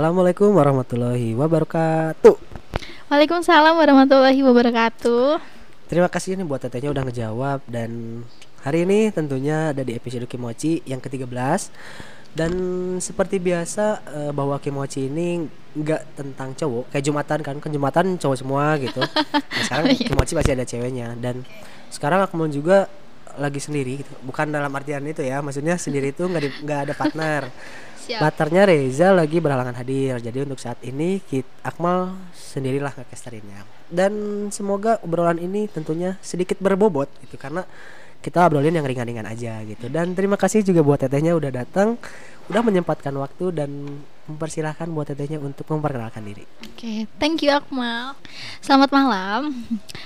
[0.00, 2.32] Assalamualaikum warahmatullahi wabarakatuh.
[3.12, 5.36] Waalaikumsalam warahmatullahi wabarakatuh.
[5.92, 8.24] Terima kasih nih buat tetehnya udah ngejawab dan
[8.64, 11.68] hari ini tentunya ada di episode Kimochi yang ke-13
[12.32, 12.52] dan
[12.96, 15.44] seperti biasa eh, bahwa Kimochi ini
[15.76, 19.04] nggak tentang cowok kayak Jumatan kan kan Jumatan cowok semua gitu.
[19.52, 20.16] Nah, sekarang Iya.
[20.16, 21.44] Kimochi pasti ada ceweknya dan
[21.92, 22.88] sekarang Akmal juga
[23.38, 24.12] lagi sendiri gitu.
[24.24, 27.42] Bukan dalam artian itu ya, maksudnya sendiri itu nggak nggak ada partner.
[28.00, 28.16] Siap.
[28.16, 30.18] Partnernya Reza lagi berhalangan hadir.
[30.18, 33.62] Jadi untuk saat ini Kit Akmal sendirilah ngekesterinnya.
[33.92, 37.66] Dan semoga obrolan ini tentunya sedikit berbobot gitu karena
[38.20, 39.88] kita obrolin yang ringan-ringan aja gitu.
[39.88, 41.96] Dan terima kasih juga buat tetehnya udah datang,
[42.52, 43.70] udah menyempatkan waktu dan
[44.28, 46.44] mempersilahkan buat tetehnya untuk memperkenalkan diri.
[46.68, 48.14] Oke, thank you Akmal.
[48.60, 49.56] Selamat malam.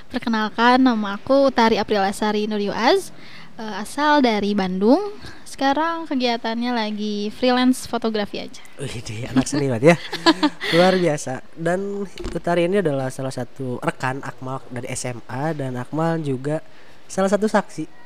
[0.09, 3.11] Perkenalkan nama aku Tari Aprilasari Nuryoaz,
[3.59, 5.13] eh, asal dari Bandung.
[5.43, 8.59] Sekarang kegiatannya lagi freelance fotografi aja.
[8.79, 9.97] Wih, anak seni banget ya.
[10.75, 11.47] Luar biasa.
[11.55, 12.03] Dan
[12.35, 16.59] Utari ini adalah salah satu rekan Akmal dari SMA dan Akmal juga
[17.07, 18.04] salah satu saksi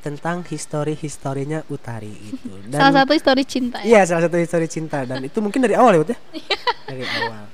[0.00, 2.56] tentang histori-historinya Utari gitu.
[2.72, 4.00] Dan Salah satu histori cinta ya.
[4.00, 6.18] Iya, salah satu histori cinta dan itu mungkin dari awal ya, ya?
[6.90, 7.44] dari awal.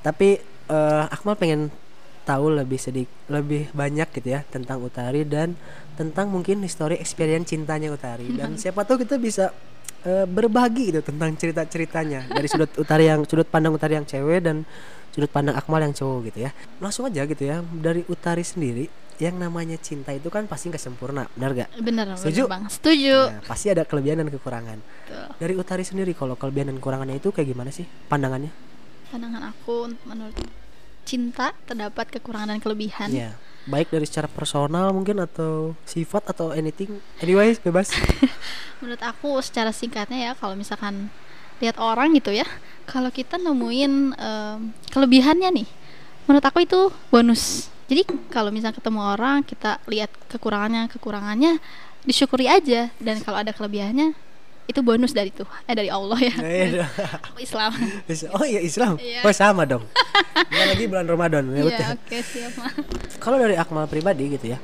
[0.00, 0.28] Tapi
[0.68, 1.68] eh, Akmal pengen
[2.28, 5.56] tahu lebih sedikit lebih banyak gitu ya tentang Utari dan
[5.96, 9.48] tentang mungkin histori experience cintanya Utari dan siapa tahu kita bisa
[10.04, 14.68] eh, berbagi gitu tentang cerita-ceritanya dari sudut Utari yang sudut pandang Utari yang cewek dan
[15.12, 16.50] sudut pandang Akmal yang cowok gitu ya.
[16.84, 21.26] Langsung aja gitu ya dari Utari sendiri yang namanya cinta itu kan pasti nggak sempurna,
[21.34, 21.68] benar gak?
[21.82, 22.46] Bener, Setuju?
[22.46, 22.64] bener bang.
[22.70, 23.16] Setuju.
[23.34, 24.78] Nah, pasti ada kelebihan dan kekurangan.
[24.78, 25.26] Betul.
[25.42, 28.54] Dari Utari sendiri kalau kelebihan dan kekurangannya itu kayak gimana sih pandangannya?
[29.10, 30.38] Pandangan aku menurut
[31.02, 33.08] cinta terdapat kekurangan dan kelebihan.
[33.10, 33.30] Iya.
[33.68, 37.02] Baik dari secara personal mungkin atau sifat atau anything.
[37.20, 37.92] Anyway, bebas.
[38.80, 41.12] Menurut aku secara singkatnya ya kalau misalkan
[41.60, 42.46] lihat orang gitu ya,
[42.88, 44.58] kalau kita nemuin em,
[44.88, 45.68] kelebihannya nih,
[46.24, 46.80] menurut aku itu
[47.10, 47.68] bonus.
[47.88, 51.56] Jadi kalau misalnya ketemu orang kita lihat kekurangannya, kekurangannya
[52.04, 54.12] disyukuri aja dan kalau ada kelebihannya
[54.68, 56.34] itu bonus dari tuh, eh dari Allah ya.
[56.36, 56.86] Nah, iya.
[57.32, 57.72] Aku Islam.
[58.36, 59.00] oh iya Islam.
[59.00, 59.24] Iya.
[59.24, 59.80] Oh sama dong.
[60.52, 61.44] Bentar lagi bulan Ramadan.
[61.56, 61.84] ya, betul.
[61.88, 62.52] Iya, oke siap.
[62.60, 62.68] Ma.
[63.16, 64.60] Kalau dari Akmal pribadi gitu ya.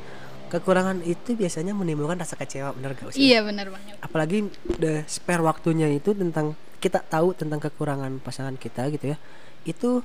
[0.52, 3.32] Kekurangan itu biasanya menimbulkan rasa kecewa, benar gak sih?
[3.32, 3.96] iya benar banget.
[4.04, 4.38] Apalagi
[4.76, 9.18] the spare waktunya itu tentang kita tahu tentang kekurangan pasangan kita gitu ya.
[9.64, 10.04] Itu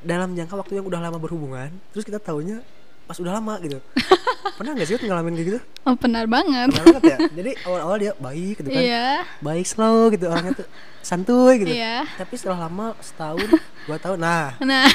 [0.00, 2.60] dalam jangka waktu yang udah lama berhubungan, terus kita taunya
[3.04, 3.78] pas udah lama gitu.
[4.58, 5.60] Pernah nggak sih ngalamin kayak gitu?
[5.82, 6.68] Oh benar banget.
[6.70, 7.18] Pernah banget ya.
[7.32, 8.82] Jadi awal-awal dia baik gitu kan.
[8.82, 9.10] Iya.
[9.40, 10.68] Baik slow gitu orangnya tuh
[11.00, 11.72] santuy gitu.
[11.74, 12.04] Iya.
[12.16, 13.48] Tapi setelah lama setahun,
[13.88, 14.86] dua tahun, nah Nah,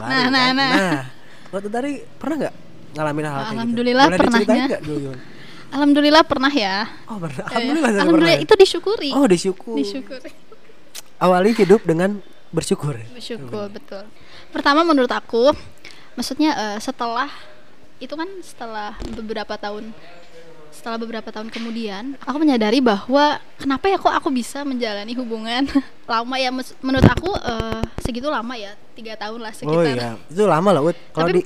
[0.00, 0.54] baru nah, nah, kan.
[0.56, 0.70] nah.
[0.72, 1.00] Nah,
[1.52, 2.54] waktu tadi pernah nggak
[2.90, 4.10] ngalamin hal, -hal kayak Alhamdulillah gitu?
[4.10, 4.64] Boleh pernahnya.
[4.66, 5.22] nggak dulu gimana?
[5.70, 6.76] Alhamdulillah pernah ya.
[7.06, 7.38] Oh pernah.
[7.38, 8.46] Eh, Alhamdulillah, saya Alhamdulillah pernah.
[8.50, 9.10] itu disyukuri.
[9.14, 9.76] Oh disyukur.
[9.78, 10.30] Disyukuri.
[11.20, 12.18] Awali hidup dengan
[12.50, 12.98] bersyukur.
[13.14, 14.04] Bersyukur betul.
[14.50, 15.54] Pertama menurut aku,
[16.18, 17.30] maksudnya eh, setelah
[18.00, 19.92] itu kan setelah beberapa tahun
[20.70, 25.68] setelah beberapa tahun kemudian aku menyadari bahwa kenapa ya kok aku bisa menjalani hubungan
[26.08, 26.48] lama ya
[26.80, 30.80] menurut aku eh, segitu lama ya tiga tahun lah Oh sekitar iya, itu lama lah,
[30.80, 30.96] Ut.
[31.12, 31.42] Kalau di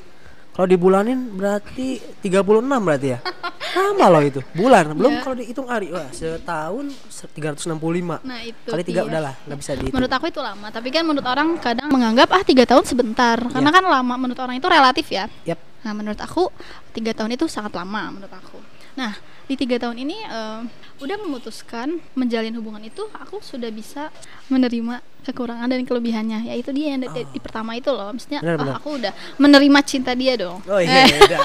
[0.54, 3.18] kalau dibulanin berarti 36 berarti ya.
[3.74, 4.40] Lama loh itu.
[4.52, 5.20] Bulan, belum Iya.
[5.20, 5.86] kalau dihitung hari.
[5.88, 8.22] Wah, setahun se- 365.
[8.22, 9.08] nah itu Kali tiga dia.
[9.08, 9.94] udahlah, nggak bisa dihitung.
[9.94, 13.68] menurut aku itu lama tapi kan menurut orang kadang menganggap ah tiga tahun sebentar karena
[13.68, 13.76] Iya.
[13.76, 15.58] kan lama menurut orang itu relatif ya Yap.
[15.82, 16.48] Nah, menurut aku
[16.90, 18.56] tiga tahun itu sangat lama menurut aku.
[18.94, 19.12] Nah,
[19.44, 20.60] di tiga tahun ini eh,
[20.96, 24.08] udah memutuskan menjalin hubungan itu, aku sudah bisa
[24.46, 26.46] menerima kekurangan dan kelebihannya.
[26.46, 28.74] Ya itu dia yang di, di pertama itu loh, maksudnya Benar, oh, benar.
[28.78, 30.62] aku udah menerima cinta dia dong.
[30.64, 31.38] Oh iya, beda.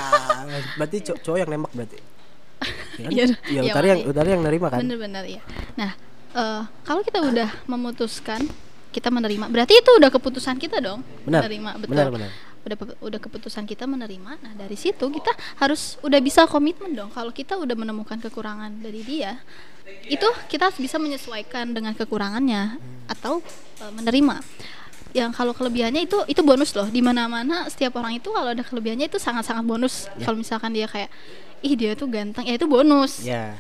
[0.78, 1.97] berarti cow- cowok yang nembak berarti.
[3.00, 3.12] Ya, kan?
[3.16, 4.12] Iya, ya, iya, utari yang makanya.
[4.12, 4.80] utari yang nerima kan.
[4.84, 5.42] Bener-bener ya.
[5.80, 5.92] Nah,
[6.36, 8.44] eh, kalau kita udah memutuskan
[8.90, 11.00] kita menerima, berarti itu udah keputusan kita dong.
[11.23, 11.46] Benar.
[11.46, 11.94] Menerima, betul.
[11.96, 12.29] Benar, benar.
[12.59, 14.32] Udah udah keputusan kita menerima.
[14.44, 15.32] Nah, dari situ kita
[15.64, 17.09] harus udah bisa komitmen dong.
[17.16, 19.40] Kalau kita udah menemukan kekurangan dari dia,
[20.11, 22.78] itu kita harus bisa menyesuaikan dengan kekurangannya
[23.08, 23.40] atau
[23.79, 24.44] eh, menerima.
[25.11, 26.85] Yang kalau kelebihannya itu itu bonus loh.
[26.85, 30.06] Di mana-mana setiap orang itu kalau ada kelebihannya itu sangat-sangat bonus.
[30.16, 30.29] Ya.
[30.29, 31.09] Kalau misalkan dia kayak
[31.59, 33.58] ih dia tuh ganteng, ya itu bonus Ya.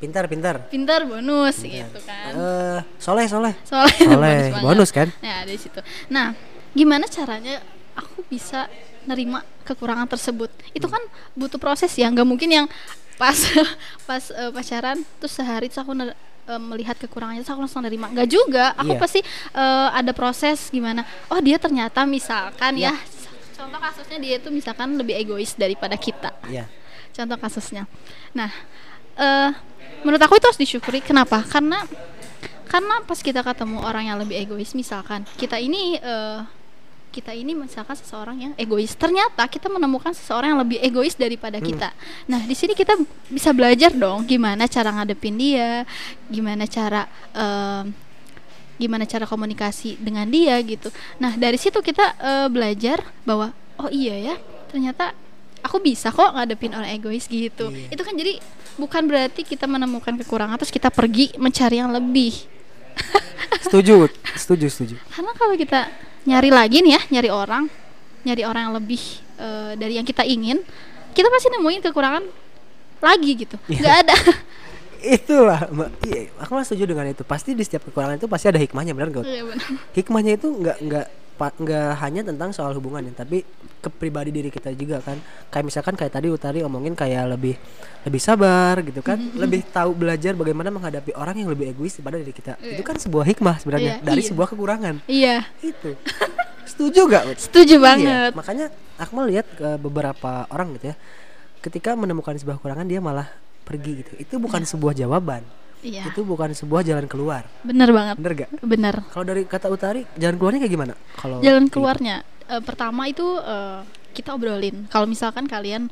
[0.00, 0.66] Pintar, pintar.
[0.66, 3.54] pintar bonus gitu kan Eh, soleh, soleh.
[3.62, 4.62] soalnya Soleh, banget.
[4.66, 5.06] bonus kan?
[5.22, 5.78] nah dari situ
[6.10, 6.34] nah
[6.74, 7.62] gimana caranya
[7.94, 8.66] aku bisa
[9.06, 10.98] nerima kekurangan tersebut itu kan
[11.38, 12.66] butuh proses ya nggak mungkin yang
[13.14, 13.36] pas
[14.10, 18.10] pas eh, pacaran terus sehari terus aku ner- eh, melihat kekurangannya terus aku langsung nerima
[18.10, 19.00] nggak juga aku Iya.
[19.00, 19.20] pasti
[19.52, 22.92] eh, ada proses gimana oh dia ternyata misalkan Iya.
[22.92, 22.94] ya
[23.54, 26.66] contoh kasusnya dia itu misalkan lebih egois daripada kita Iya.
[27.12, 27.84] contoh kasusnya.
[28.32, 28.50] Nah,
[29.14, 29.50] eh
[30.02, 30.98] menurut aku itu harus disyukuri.
[30.98, 31.44] Kenapa?
[31.46, 31.84] Karena
[32.66, 36.40] karena pas kita ketemu orang yang lebih egois misalkan kita ini eh,
[37.12, 38.96] kita ini misalkan seseorang yang egois.
[38.96, 41.68] Ternyata kita menemukan seseorang yang lebih egois daripada Hmm.
[41.68, 41.92] kita.
[42.26, 42.96] Nah di sini kita
[43.28, 45.84] bisa belajar dong gimana cara ngadepin dia
[46.26, 47.92] gimana cara em,
[48.80, 50.88] gimana cara komunikasi dengan dia gitu.
[51.20, 54.36] Nah dari situ kita eh, belajar bahwa oh iya ya
[54.72, 55.12] ternyata
[55.60, 57.68] aku bisa kok ngadepin orang egois gitu.
[57.68, 57.92] Iya.
[57.92, 58.40] itu kan jadi
[58.80, 62.48] bukan berarti kita menemukan kekurangan terus kita pergi mencari yang lebih.
[63.62, 64.94] Setuju setuju setuju.
[65.14, 67.64] Karena kalau kita nyari lagi nih ya nyari orang
[68.22, 69.02] nyari orang yang lebih
[69.36, 70.62] eh, dari yang kita ingin
[71.12, 72.24] kita pasti nemuin kekurangan
[73.02, 73.56] lagi gitu.
[73.66, 73.78] Iya.
[73.82, 74.16] nggak ada.
[75.18, 75.60] Itulah
[76.06, 77.26] iya aku mah setuju dengan itu.
[77.26, 79.66] Pasti di setiap kekurangan itu pasti ada hikmahnya benar gak Iya, benar.
[79.98, 81.06] hikmahnya itu nggak nggak
[81.50, 83.42] nggak hanya tentang soal hubungan ya tapi
[83.82, 85.18] ke pribadi diri kita juga kan.
[85.50, 87.58] Kayak misalkan kayak tadi Utari omongin kayak lebih
[88.06, 89.18] lebih sabar gitu kan.
[89.18, 89.40] Mm-hmm.
[89.42, 92.52] lebih tahu belajar bagaimana menghadapi orang yang lebih egois daripada diri kita.
[92.62, 92.78] Iya.
[92.78, 94.28] itu kan sebuah hikmah sebenarnya Iya, dari iya.
[94.30, 94.94] sebuah kekurangan.
[95.10, 95.36] Iya.
[95.58, 95.90] Itu.
[96.70, 98.30] Setuju gak setuju Iya, banget.
[98.38, 99.46] Makanya aku melihat
[99.82, 100.96] beberapa orang gitu ya.
[101.58, 103.26] Ketika menemukan sebuah kekurangan dia malah
[103.66, 104.12] pergi gitu.
[104.14, 105.42] Itu bukan sebuah jawaban
[105.82, 106.02] iya.
[106.06, 107.44] Itu bukan sebuah jalan keluar.
[107.62, 108.16] Bener banget.
[108.16, 108.50] Bener gak?
[108.62, 108.94] Bener.
[109.10, 110.94] Kalau dari kata Utari jalan keluarnya kayak gimana?
[111.14, 112.22] Kalau jalan keluarnya.
[112.46, 113.82] Eh, pertama itu eh,
[114.12, 114.86] kita obrolin.
[114.86, 115.90] Kalau misalkan kalian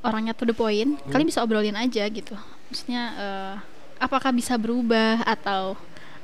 [0.00, 1.10] orangnya to the point Hmm.
[1.12, 2.34] kalian bisa obrolin aja gitu.
[2.68, 3.54] Maksudnya eh,
[3.98, 5.76] apakah bisa berubah atau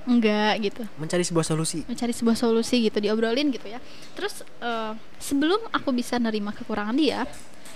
[0.07, 0.83] enggak gitu.
[0.97, 1.83] Mencari sebuah solusi.
[1.85, 3.83] Mencari sebuah solusi gitu diobrolin gitu ya.
[4.15, 7.27] Terus eh, sebelum aku bisa nerima kekurangan dia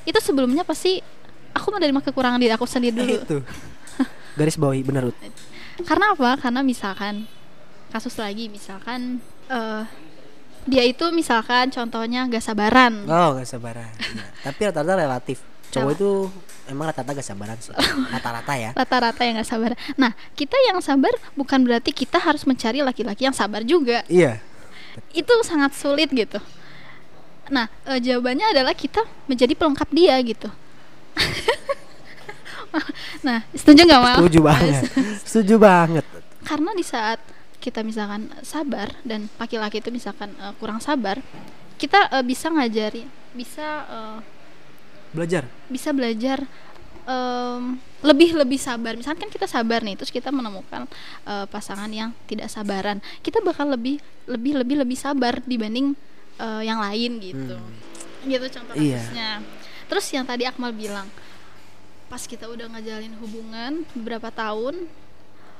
[0.00, 0.96] itu sebelumnya pasti
[1.52, 3.14] aku menerima kekurangan diri aku sendiri dulu.
[3.20, 3.38] Itu
[4.34, 5.16] garis bawahi bener Ut.
[5.82, 6.36] karena apa?
[6.38, 7.24] Karena misalkan
[7.90, 9.18] kasus lagi misalkan
[9.48, 9.82] eh,
[10.68, 13.08] dia itu misalkan contohnya gak sabaran.
[13.08, 14.24] Oh gak sabaran Iya.
[14.44, 15.38] tapi rata-rata relatif.
[15.70, 16.10] Cowok itu
[16.66, 17.72] emang rata-rata gak sabaran sih.
[18.14, 18.70] Rata-rata ya.
[18.76, 19.72] Rata-rata yang gak sabar.
[19.96, 24.04] Nah kita yang sabar bukan berarti kita harus mencari laki-laki yang sabar juga.
[24.06, 24.38] Iya.
[25.16, 26.38] Itu sangat sulit gitu.
[27.50, 30.46] Nah eh, jawabannya adalah kita menjadi pelengkap dia gitu
[33.26, 34.16] nah setuju nggak mal?
[34.20, 34.82] Setuju banget.
[35.28, 36.04] Setuju banget.
[36.40, 37.20] Karena di saat
[37.58, 41.20] kita misalkan sabar dan laki-laki itu misalkan eh, kurang sabar
[41.76, 44.18] kita eh, bisa ngajari bisa eh,
[45.12, 45.44] belajar.
[45.66, 46.38] bisa belajar
[47.04, 48.96] em, lebih lebih sabar.
[48.96, 50.88] Misalkan kan kita sabar nih terus kita menemukan
[51.26, 55.92] eh, pasangan yang tidak sabaran kita bakal lebih lebih lebih lebih sabar dibanding
[56.38, 57.56] eh, yang lain gitu.
[58.20, 58.84] Gitu contoh Hmm.
[58.84, 59.00] Iya.
[59.00, 59.30] kasusnya.
[59.84, 61.08] Terus yang tadi Akmal bilang
[62.10, 64.90] pas kita udah ngajalin hubungan beberapa tahun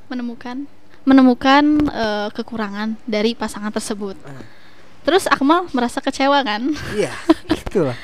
[0.06, 0.67] menemukan
[1.00, 4.43] menemukan eh, kekurangan dari pasangan tersebut Ah.
[5.00, 7.14] terus Akmal merasa kecewa kan iya
[7.64, 7.94] itulah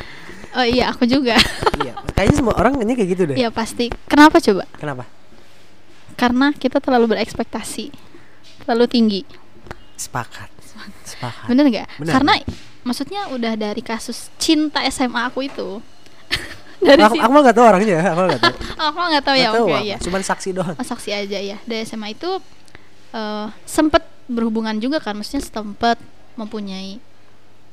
[0.54, 1.34] oh iya aku juga
[1.82, 3.90] iya kayaknya semua orang kayaknya kayak gitu deh Iya pasti.
[4.06, 4.64] Kenapa coba?
[4.78, 5.04] kenapa
[6.16, 7.92] Karena kita terlalu berekspektasi,
[8.64, 9.20] terlalu tinggi.
[10.00, 10.48] sepakat
[11.04, 11.88] sepakat Bener nggak?
[12.08, 12.40] Karena
[12.80, 15.84] maksudnya udah dari kasus cinta SMA aku itu.
[16.86, 18.54] dari aku, aku mah gak tahu orangnya aku nggak tahu
[18.86, 19.48] Aku nggak tahu ya.
[19.50, 19.96] Nggak Oke apa, ya.
[19.98, 21.56] cuman saksi doang Oh, saksi aja ya.
[21.66, 22.30] Dari SMA itu
[23.10, 25.98] eh sempet berhubungan juga kan, maksudnya sempet
[26.38, 26.98] mempunyai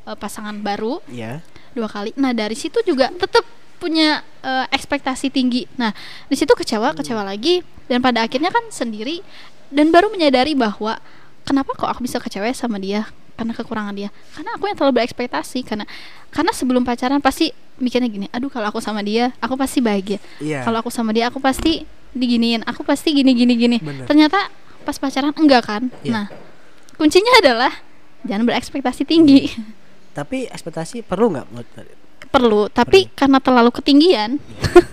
[0.10, 2.13] eh, pasangan baru iya dua kali.
[2.17, 3.46] Nah dari situ juga tetap
[3.77, 5.70] punya eh, ekspektasi tinggi.
[5.77, 5.91] Nah
[6.27, 9.20] di situ kecewa, kecewa lagi, dan pada akhirnya kan sendiri
[9.74, 11.01] dan baru menyadari bahwa
[11.43, 14.10] kenapa kok aku bisa kecewa sama dia karena kekurangan dia.
[14.34, 15.86] Karena aku yang terlalu berekspektasi karena
[16.30, 17.50] karena sebelum pacaran pasti
[17.82, 20.18] mikirnya gini, aduh kalau aku sama dia, aku pasti bahagia.
[20.38, 23.78] iya Kalau aku sama dia, aku pasti diginiin, aku pasti gini gini gini.
[23.82, 24.06] Bener.
[24.06, 24.50] Ternyata
[24.86, 25.84] pas pacaran enggak kan?
[26.06, 26.12] Iya.
[26.13, 26.25] Nah
[26.94, 27.74] kuncinya adalah
[28.24, 29.50] jangan berekspektasi tinggi.
[30.13, 31.48] tapi ekspektasi perlu nggak
[32.30, 34.38] perlu tapi karena terlalu ketinggian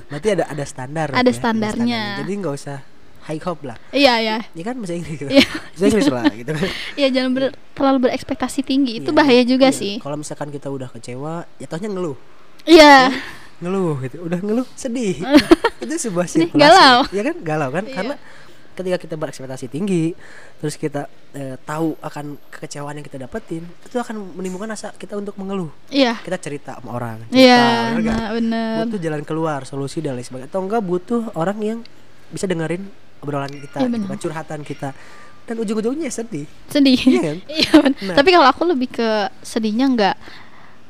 [0.08, 2.02] berarti ada ada standar Ada ya, standarnya.
[2.24, 2.80] jadi nggak usah
[3.20, 3.76] high hope lah.
[3.90, 5.28] Iya ya ini kan bahasa Inggris gitu.
[5.28, 5.46] Iya.
[5.46, 6.68] bahasa Inggris lah gitu kan.
[7.00, 8.92] Iya jangan ber- terlalu berekspektasi tinggi.
[8.98, 9.76] Itu Iya, bahaya juga iya.
[9.76, 9.94] sih.
[9.98, 12.16] Kalau misalkan kita udah kecewa jatuhnya ngeluh.
[12.64, 13.12] Iya.
[13.60, 14.16] Ngeluh gitu.
[14.22, 15.20] Udah ngeluh sedih.
[15.82, 16.98] Itu sebuah sirkulasi galau.
[17.08, 17.36] ya kan?
[17.40, 17.84] Galau kan?
[17.84, 17.94] Iya.
[17.96, 18.14] karena
[18.70, 20.16] ketika kita berekspektasi tinggi
[20.56, 21.04] terus kita
[21.36, 25.68] eh, tahu akan kekecewaan yang kita dapetin itu akan menimbulkan rasa kita untuk mengeluh.
[25.92, 26.16] Iya.
[26.16, 28.74] Kita cerita sama orang cerita, iya bener nah, bener.
[28.88, 30.48] Butuh jalan keluar solusi dan lain sebagainya.
[30.48, 31.78] Atau enggak butuh orang yang
[32.30, 32.88] bisa dengerin
[33.20, 34.88] obrolan kita Iya, gitu kan, curhatan kita
[35.42, 37.36] dan ujung-ujungnya sedih sedih Iya kan?
[37.58, 38.00] iya bener.
[38.04, 38.16] Nah.
[38.16, 39.08] tapi kalau aku lebih ke
[39.40, 40.16] sedihnya nggak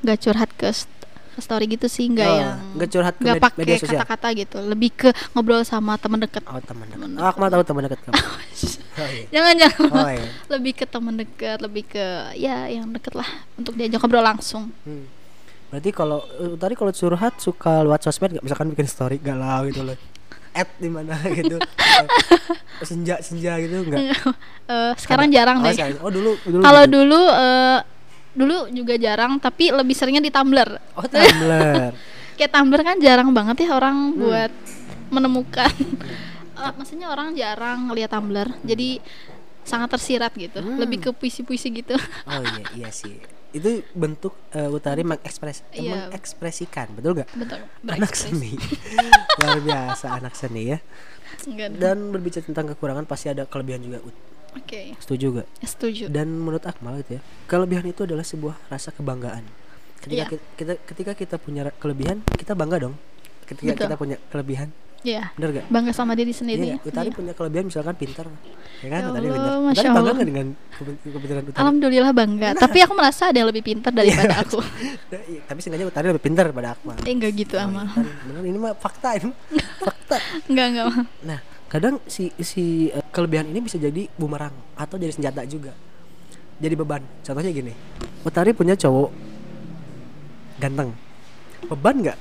[0.01, 0.89] nggak curhat ke, st-
[1.31, 3.99] ke story gitu sih nggak Oh, yang nggak curhat ke nggak med- pakai media sosial?
[3.99, 7.63] kata-kata gitu lebih ke ngobrol sama teman dekat oh teman dekat oh aku mau tahu
[7.63, 8.39] teman dekat kamu oh,
[9.09, 9.25] iya.
[9.31, 13.73] jangan jangan oh iya lebih ke teman dekat lebih ke ya yang deket lah untuk
[13.73, 15.07] diajak ngobrol langsung Hmm.
[15.71, 19.87] Berarti kalau eh, tadi kalau curhat suka lewat sosmed nggak misalkan bikin story galau gitu
[19.87, 19.95] loh.
[20.51, 21.57] At di mana gitu.
[22.89, 24.01] Senja senja gitu enggak?
[24.71, 25.75] Eh, sekarang jarang oh, deh.
[25.75, 25.99] sekarang.
[25.99, 26.95] oh dulu dulu kalau gitu.
[26.95, 27.79] dulu eh,
[28.39, 30.71] dulu juga jarang tapi lebih seringnya di Tumblr.
[30.95, 31.91] Oh Tumblr.
[32.39, 34.23] Kayak Tumblr kan jarang banget ya orang Hmm.
[34.23, 34.53] buat
[35.11, 35.75] menemukan.
[36.55, 39.03] Eh, maksudnya orang jarang ngeliat Tumblr jadi
[39.67, 40.63] sangat tersirat gitu.
[40.63, 40.79] Hmm.
[40.79, 41.99] lebih ke puisi-puisi gitu.
[42.31, 43.19] Oh iya iya sih
[43.51, 46.07] itu bentuk eh, Utari mengekspres Iya.
[46.07, 47.59] mengekspresikan betul gak betul.
[47.85, 48.55] Anak seni.
[49.39, 50.79] Luar biasa anak seni ya.
[51.43, 54.17] Enggak dan berbicara tentang kekurangan pasti ada kelebihan juga Ut.
[54.55, 54.81] oke.
[54.99, 56.05] Setuju gak setuju.
[56.07, 59.43] Dan menurut Akmal itu ya kelebihan itu adalah sebuah rasa kebanggaan.
[59.99, 60.27] Ketika Iya.
[60.29, 62.95] kita, kita ketika kita punya kelebihan kita bangga dong.
[63.45, 63.83] Ketika Betul.
[63.85, 64.69] kita punya kelebihan
[65.01, 65.33] Iya.
[65.33, 66.87] Bener gak bangga sama diri sendiri Iya, nggak?
[66.87, 67.17] Utari Iya.
[67.17, 68.27] punya kelebihan misalkan pintar
[68.77, 69.01] ya kan?
[69.01, 69.53] Ya Utari Allah, pintar.
[69.57, 70.13] Masya Utari bangga Allah.
[70.13, 71.59] nggak dengan kebe- kebetulan Utari?
[71.59, 72.49] Alhamdulillah bangga.
[72.55, 74.59] Tapi aku merasa ada yang lebih pintar daripada aku.
[75.11, 77.87] Nah, iya, tapi seenggaknya Utari lebih pintar daripada Akmal eh enggak gitu Oh, amal.
[77.89, 79.33] Iya bener ini mah fakta ini
[79.87, 80.17] fakta.
[80.47, 80.87] Enggak enggak
[81.21, 85.73] nah kadang si si eh, kelebihan ini bisa jadi bumerang atau jadi senjata juga.
[86.57, 87.01] Jadi beban.
[87.21, 87.73] Contohnya gini
[88.21, 89.11] Utari punya cowok
[90.59, 90.93] ganteng.
[91.67, 92.19] Beban nggak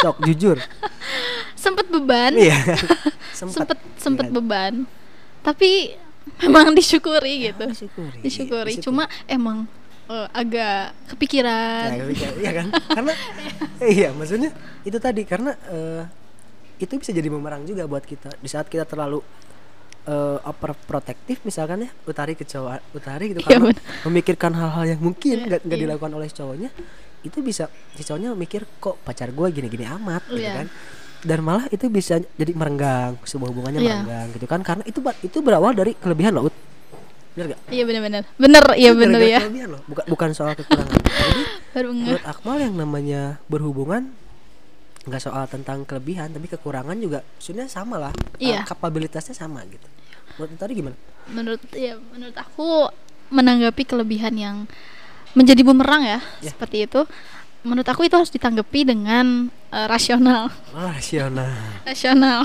[0.00, 0.56] Cok, jujur.
[1.54, 2.32] Sempet beban.
[2.32, 2.56] Iya.
[3.36, 3.76] Sempet.
[4.00, 4.34] Sempet Iya.
[4.34, 4.74] beban.
[5.44, 5.96] Tapi
[6.40, 7.64] memang disyukuri gitu.
[7.68, 8.72] disyukuri disyukuri.
[8.80, 9.68] cuma emang
[10.08, 11.88] eh, agak kepikiran.
[11.92, 12.66] Nah, iya, iya kan?
[12.96, 13.12] Karena
[13.84, 14.50] iya maksudnya
[14.84, 15.22] itu tadi.
[15.28, 16.02] Karena eh,
[16.80, 18.32] itu bisa jadi bumerang juga buat kita.
[18.40, 19.20] Di saat kita terlalu
[20.00, 23.44] eh overprotektif misalkan ya utari ke cowok utari gitu.
[23.44, 23.84] Iya, karena bener.
[24.08, 25.84] memikirkan hal-hal yang mungkin Iya, nggak nggak iya.
[25.84, 26.70] dilakukan oleh cowoknya
[27.20, 30.64] itu bisa si cowoknya mikir kok pacar gue gini-gini amat gitu Iya.
[30.64, 30.68] kan.
[31.20, 33.92] Dan malah itu bisa jadi merenggang sebuah hubungannya Iya.
[34.00, 34.60] merenggang gitu kan.
[34.64, 36.48] Karena itu itu berawal dari kelebihan loh
[37.30, 37.62] bener gak?
[37.70, 39.80] iya benar-benar bener iya bener ya kelebihan loh.
[39.86, 40.98] Bukan bukan soal kekurangan.
[40.98, 41.42] Jadi
[41.94, 44.10] menurut Akmal yang namanya berhubungan
[45.00, 48.12] nggak soal tentang kelebihan tapi kekurangan juga sebenarnya sama lah.
[48.36, 48.60] Iya.
[48.60, 49.86] Uh, kapabilitasnya sama gitu.
[50.36, 50.96] Menurut tadi gimana?
[51.30, 52.90] Menurut ya menurut aku
[53.30, 54.56] menanggapi kelebihan yang
[55.32, 56.50] menjadi bumerang ya, Ya.
[56.50, 57.02] seperti itu
[57.60, 61.52] menurut aku itu harus ditanggapi dengan eh, rasional oh, rasional
[61.88, 62.40] rasional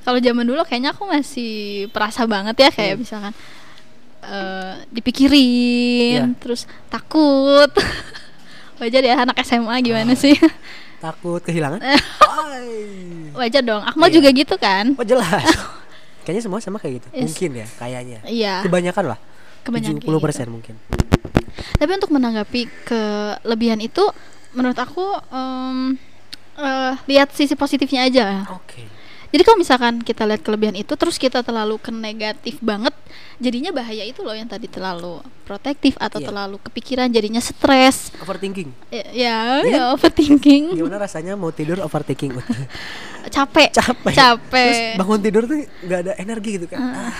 [0.00, 1.52] kalau zaman dulu kayaknya aku masih
[1.92, 3.02] perasa banget ya kayak Hmm.
[3.04, 3.32] misalkan
[4.22, 6.40] eh, dipikirin Ya.
[6.40, 7.68] terus takut
[8.80, 10.16] wajar ya anak SMA gimana Oh.
[10.16, 10.32] sih
[11.04, 12.00] takut kehilangan Eh.
[13.32, 14.14] Wajar dong Akmal Iya.
[14.16, 15.44] juga gitu kan oh jelas
[16.24, 17.24] kayaknya semua sama kayak gitu Yes.
[17.28, 19.18] mungkin ya kayaknya iya kebanyakan lah
[19.62, 20.48] kebanyakan 70% kayak gitu.
[20.48, 20.74] mungkin
[21.76, 24.04] tapi untuk menanggapi kelebihan itu
[24.52, 25.96] menurut aku em,
[26.56, 28.48] eh, lihat sisi positifnya aja.
[28.52, 28.88] Oke.
[29.26, 32.94] Jadi kalau misalkan kita lihat kelebihan itu terus kita terlalu ke negatif banget
[33.36, 36.30] jadinya bahaya itu loh yang tadi terlalu protektif atau Iya.
[36.30, 38.14] terlalu kepikiran jadinya stres.
[38.22, 38.70] Overthinking.
[38.88, 39.36] Ya ya, Iya.
[39.66, 40.78] ya overthinking.
[40.78, 42.32] Gimana rasanya mau tidur overthinking.
[43.36, 43.74] Capek.
[43.74, 44.14] Capek.
[44.14, 44.72] Capek.
[44.72, 46.78] Terus bangun tidur tuh nggak ada energi gitu kan.
[46.80, 47.12] Ah,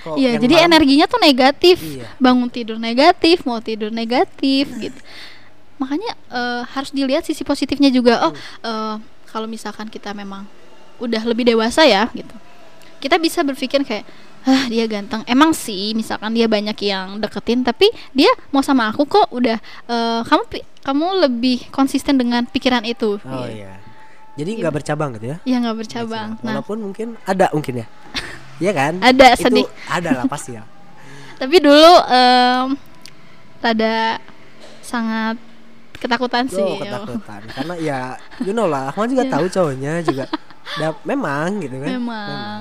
[0.00, 1.76] kok Iya, jadi malam- energinya tuh negatif.
[1.78, 2.06] Iya.
[2.16, 5.00] Bangun tidur negatif, mau tidur negatif gitu.
[5.76, 8.24] Makanya eh, harus dilihat sisi positifnya juga.
[8.24, 8.94] Oh, eh,
[9.26, 10.48] kalau misalkan kita memang
[10.98, 12.34] udah lebih dewasa ya gitu.
[12.98, 14.02] Kita bisa berpikir kayak
[14.40, 15.22] ah dia ganteng.
[15.24, 20.20] Emang sih misalkan dia banyak yang deketin tapi dia mau sama aku kok udah eh,
[20.22, 20.42] kamu
[20.80, 23.18] kamu lebih konsisten dengan pikiran itu.
[23.18, 23.58] oh Gitu.
[23.58, 23.74] iya
[24.34, 26.28] jadi nggak bercabang gitu ya Ya nggak bercabang.
[26.38, 27.86] Nah, walaupun mungkin ada mungkin ya
[28.58, 28.92] Iya kan?
[28.98, 29.66] Ada, Itu sedih.
[29.86, 30.62] ada lah pasti ya.
[31.40, 32.66] Tapi dulu em,
[33.58, 34.18] rada
[34.80, 35.36] sangat
[35.94, 36.62] ketakutan sih.
[36.62, 37.40] Oh, ketakutan.
[37.56, 37.98] Karena ya
[38.42, 39.32] you know lah Akmal juga Iya.
[39.32, 40.24] tahu cowoknya juga.
[40.80, 41.88] Da- memang gitu kan?
[41.96, 42.60] Memang.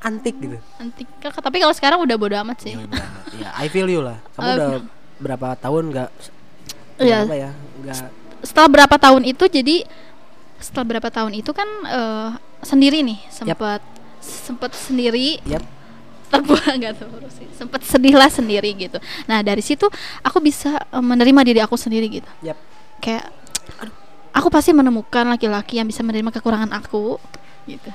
[0.00, 0.56] Antik gitu.
[0.76, 2.72] Nanti tapi kalau sekarang udah bodo amat sih.
[2.72, 3.06] Ya, udah.
[3.34, 4.16] ya I feel you lah.
[4.32, 4.68] Kamu Uh, udah
[5.16, 6.10] berapa tahun nggak
[7.00, 7.24] Iya.
[7.24, 7.50] apa ya?
[7.80, 8.04] Nggak
[8.44, 9.88] setelah berapa tahun itu jadi
[10.60, 12.28] setelah berapa tahun itu kan eh,
[12.60, 13.80] sendiri nih sempat
[14.24, 15.38] sempat sendiri.
[15.44, 15.62] Yap.
[16.32, 17.46] Terbuang nggak tahu sih.
[17.52, 18.98] Sempat sedih lah sendiri gitu.
[19.28, 19.86] Nah dari situ
[20.24, 22.30] aku bisa eh, menerima diri aku sendiri gitu.
[22.40, 22.58] Yap.
[23.04, 23.28] Kayak
[24.32, 27.20] aku pasti menemukan laki-laki yang bisa menerima kekurangan aku
[27.68, 27.90] gitu.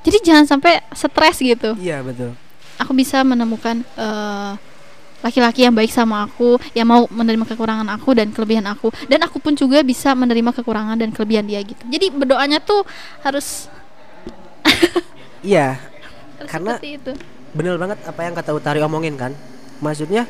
[0.00, 1.78] Jadi jangan sampai stres gitu.
[1.78, 2.34] Iya betul.
[2.80, 4.52] Aku bisa menemukan eh,
[5.20, 8.88] laki-laki yang baik sama aku yang mau menerima kekurangan aku dan kelebihan aku.
[9.06, 11.80] Dan aku pun juga bisa menerima kekurangan dan kelebihan dia gitu.
[11.88, 12.84] Jadi berdoanya tuh
[13.20, 13.68] harus,
[15.40, 15.80] iya.
[16.48, 17.12] Karena- seperti itu.
[17.50, 19.34] bener banget apa yang kata Utari omongin kan.
[19.82, 20.24] Maksudnya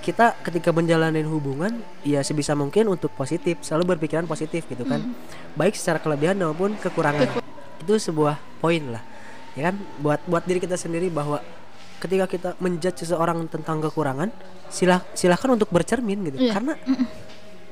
[0.00, 5.02] kita ketika menjalanin hubungan ya sebisa mungkin untuk positif selalu berpikiran positif gitu kan.
[5.02, 5.14] Hmm.
[5.58, 7.42] baik secara kelebihan maupun kekurangan.
[7.82, 9.02] Itu sebuah poin lah
[9.58, 9.74] ya kan?
[10.00, 11.42] Buat buat diri kita sendiri bahwa
[11.96, 14.28] ketika kita menjudge seseorang tentang kekurangan
[14.68, 16.38] silah silahkan untuk bercermin gitu.
[16.38, 16.52] Iya.
[16.54, 16.74] karena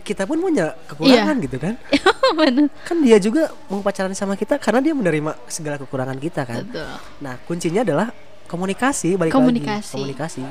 [0.04, 1.44] kita pun punya kekurangan Iya.
[1.44, 1.74] gitu kan
[2.38, 2.68] Bener.
[2.78, 6.86] kan dia juga mau pacaran sama kita karena dia menerima segala kekurangan kita kan Betul.
[7.18, 8.12] nah kuncinya adalah
[8.44, 9.72] komunikasi balik Komunikasi.
[9.90, 10.42] lagi komunikasi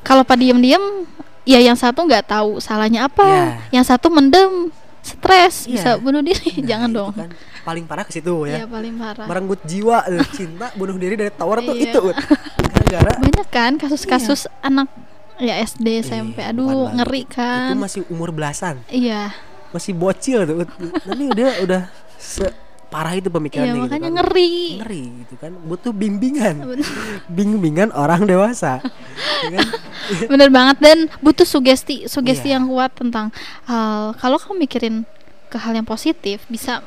[0.00, 1.08] Kalau pak diem-diem,
[1.42, 3.48] ya yang satu nggak tahu salahnya apa, Iya.
[3.72, 4.68] yang satu mendem,
[5.00, 5.72] stres, Iya.
[5.72, 6.60] bisa bunuh diri.
[6.60, 7.12] Nah, Jangan dong.
[7.12, 7.30] kan
[7.64, 9.24] paling parah ke situ Iya ya paling parah.
[9.24, 11.88] merenggut jiwa eh, cinta bunuh diri dari tower tuh Iya.
[11.90, 12.00] itu
[12.68, 14.92] gara-gara Banyak kan kasus-kasus anak
[15.36, 17.74] ya SD, SMP, Iya, aduh ngeri itu kan.
[17.74, 19.34] masih umur belasan Iya,
[19.70, 20.62] masih bocil tuh
[21.04, 21.82] nanti udah udah
[22.16, 24.16] separah itu pemikirannya iya gitu makanya kan.
[24.16, 24.54] ngeri.
[24.78, 26.54] ngeri gitu kan butuh bimbingan
[27.26, 28.78] bimbingan orang dewasa
[29.42, 29.68] ya kan?
[30.30, 32.54] Bener banget dan butuh sugesti, sugesti Iya.
[32.54, 33.32] yang kuat tentang
[33.64, 34.96] hal kalau kamu mikirin
[35.48, 36.84] ke hal yang positif bisa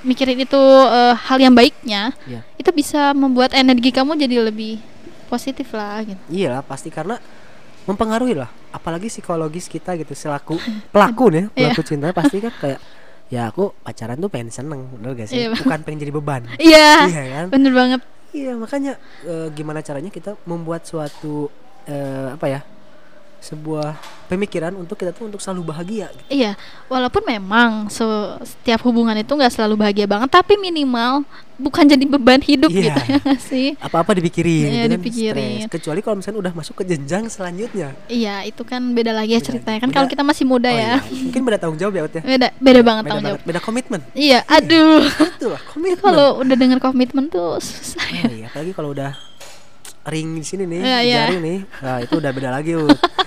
[0.00, 2.40] mikirin itu eh, hal yang baiknya, Iya.
[2.56, 4.78] itu bisa membuat energi kamu jadi lebih
[5.26, 6.20] positif lah gitu.
[6.28, 7.18] Iya pasti karena
[7.86, 10.58] mempengaruhi lah apalagi psikologis kita gitu selaku
[10.90, 11.70] pelaku nih Iya.
[11.70, 12.80] pelaku cinta pasti kan kayak
[13.26, 15.42] ya aku pacaran tuh pengen seneng bener gak sih?
[15.42, 16.42] Iya, bukan pengen jadi beban.
[16.62, 17.46] Iya, iya kan?
[17.50, 18.00] bener banget.
[18.30, 18.92] iya makanya
[19.24, 21.48] eh, gimana caranya kita membuat suatu
[21.86, 22.60] eh, apa ya
[23.46, 23.94] sebuah
[24.26, 26.26] pemikiran untuk kita tuh untuk selalu bahagia gitu.
[26.28, 28.02] Iya, walaupun memang se-
[28.42, 31.22] setiap hubungan itu nggak selalu bahagia banget, tapi minimal
[31.56, 32.82] bukan jadi beban hidup Iya.
[32.90, 33.68] gitu ya sih.
[33.78, 35.56] apa-apa dipikirin Iya, gitu kan, dipikirin.
[35.62, 35.72] stres.
[35.72, 39.46] kecuali kalau misalnya udah masuk ke jenjang selanjutnya Iya, itu kan beda lagi ya Beda
[39.48, 40.98] ceritanya kan kalau Beda- kita masih muda Oh ya.
[40.98, 43.38] iya, mungkin beda tanggung jawab ya Ut, ya Beda beda banget beda tanggung jawab.
[43.38, 45.00] banget beda komitmen Iya, aduh.
[45.32, 48.22] itu lah komitmen Kalau udah dengar komitmen tuh susah ya.
[48.22, 49.14] Oh iya, apalagi kalau udah
[50.04, 51.16] ring di sini nih, Iya, iya.
[51.24, 51.58] jari nih.
[51.80, 52.94] Nah, itu udah beda lagi, Ut.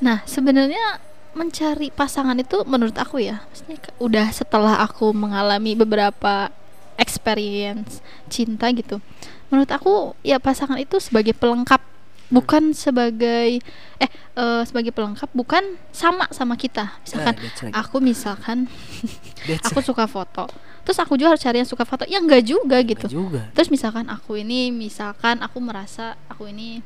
[0.00, 1.00] Nah, sebenarnya
[1.36, 6.48] mencari pasangan itu menurut aku ya, maksudnya udah setelah aku mengalami beberapa
[6.96, 8.00] experience
[8.32, 9.04] cinta gitu.
[9.52, 11.84] Menurut aku ya pasangan itu sebagai pelengkap
[12.26, 13.62] bukan sebagai
[14.02, 15.62] eh eh, sebagai pelengkap bukan
[15.94, 16.98] sama sama kita.
[17.04, 17.74] Misalkan Nah, right.
[17.76, 18.66] aku misalkan
[19.68, 20.48] aku suka foto.
[20.82, 22.06] Terus aku juga harus cari yang suka foto.
[22.06, 23.06] Ya enggak juga gitu.
[23.06, 23.50] Juga.
[23.54, 26.82] Terus misalkan aku ini misalkan aku merasa aku ini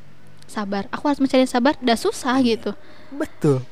[0.51, 0.91] sabar.
[0.91, 2.75] Aku harus mencari sabar, udah susah gitu.
[3.15, 3.63] Betul.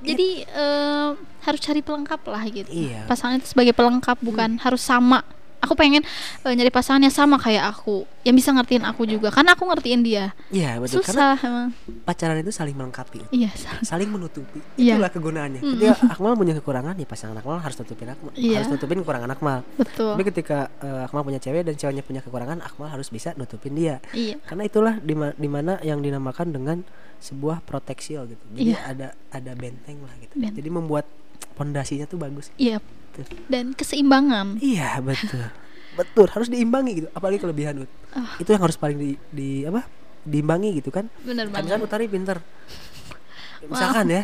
[0.00, 1.08] Jadi eh,
[1.44, 2.72] harus cari pelengkap lah gitu.
[2.72, 3.04] Iya.
[3.04, 5.20] Pasangan itu sebagai pelengkap bukan harus sama.
[5.60, 6.00] Aku pengen
[6.40, 9.28] eh, nyari pasangan yang sama kayak aku, yang bisa ngertiin aku juga.
[9.28, 10.32] Karena aku ngertiin dia.
[10.48, 11.00] Iya, betul.
[11.00, 11.68] Karena Susah emang.
[12.02, 13.28] pacaran itu saling melengkapi.
[13.28, 14.58] Iya, sa- saling menutupi.
[14.74, 14.96] Iya.
[14.96, 15.60] Itulah kegunaannya.
[15.60, 15.76] Mm-mm.
[15.76, 18.32] Ketika Akmal punya kekurangan, ya pasangan Akmal harus tutupin Akmal.
[18.32, 18.56] Iya.
[18.58, 19.58] Harus nutupin kekurangan Akmal.
[19.76, 20.16] betul.
[20.16, 24.00] Tapi ketika eh, Akmal punya cewek dan ceweknya punya kekurangan, Akmal harus bisa nutupin dia.
[24.10, 24.40] Iya.
[24.42, 26.78] Karena itulah dima- di mana yang dinamakan dengan
[27.20, 28.40] sebuah proteksial gitu.
[28.54, 28.80] Jadi Iya.
[28.86, 30.32] ada ada benteng lah gitu.
[30.34, 30.56] Benteng.
[30.56, 31.04] Jadi membuat
[31.52, 32.48] pondasinya tuh bagus.
[32.56, 32.80] Iya.
[33.22, 33.38] Tuh.
[33.46, 34.58] Dan keseimbangan.
[34.58, 35.46] Iya betul,
[35.98, 37.08] betul harus diimbangi gitu.
[37.12, 37.90] Apalagi kelebihan Ut.
[38.10, 38.34] Ah.
[38.38, 39.84] Itu yang harus paling di, di apa?
[40.20, 41.08] Diimbangi gitu kan.
[41.24, 41.76] Bener Kan banget.
[41.76, 42.38] kan Utari pinter.
[43.70, 44.22] Misalkan ya.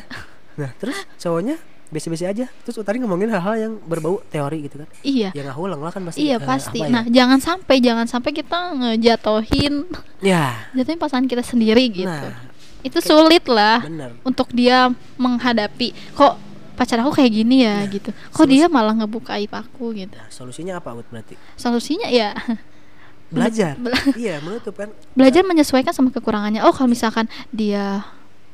[0.56, 1.56] Nah terus cowoknya
[1.86, 2.46] biasa-biasa aja.
[2.64, 4.88] Terus Utari ngomongin hal-hal yang berbau teori gitu kan.
[5.00, 5.30] Iya.
[5.32, 6.26] Ya nggak ulang lah kan pasti.
[6.26, 6.78] Iya eh, pasti.
[6.82, 6.88] ya?
[6.90, 9.86] Nah, jangan sampai jangan sampai kita ngejatohin
[10.18, 10.66] ya.
[10.74, 12.08] jatuhin pasangan kita sendiri gitu.
[12.08, 14.14] Nah Itu sulit lah bener.
[14.22, 15.90] untuk dia menghadapi.
[16.14, 16.45] Kok
[16.76, 18.12] pacar aku kayak gini ya gitu.
[18.12, 20.12] Kok solusi- dia malah ngebuka aib aku gitu.
[20.12, 21.34] Nah, solusinya apa Ut berarti?
[21.54, 22.36] Solusinya ya
[23.34, 23.74] Belajar.
[23.74, 24.92] bela- iya menutup kan.
[25.12, 26.62] belajar menyesuaikan sama kekurangannya.
[26.62, 28.06] Oh, kalau misalkan dia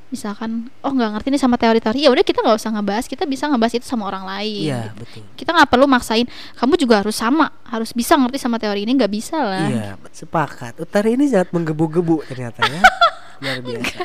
[0.09, 3.49] misalkan oh nggak ngerti nih sama teori-teori ya udah kita nggak usah ngebahas kita bisa
[3.49, 5.01] ngebahas itu sama orang lain Iya gitu.
[5.01, 5.23] betul.
[5.41, 9.09] kita nggak perlu maksain kamu juga harus sama harus bisa ngerti sama teori ini nggak
[9.09, 10.77] bisa lah Iya sepakat.
[10.79, 12.81] Utari ini sangat menggebu-gebu ternyata ya.
[13.41, 13.97] Luar biasa.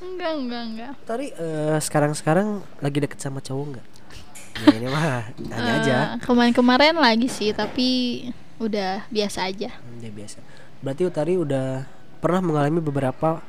[0.00, 3.86] Enggak enggak enggak Utari eh, sekarang-sekarang lagi deket sama cowok nggak?
[4.60, 5.94] Ya, ini mah tanya aja.
[5.94, 7.88] Eh, kemarin-kemarin lagi sih tapi
[8.58, 10.40] udah biasa aja Ya biasa.
[10.80, 11.84] Berarti Utari udah
[12.18, 13.40] pernah mengalami beberapa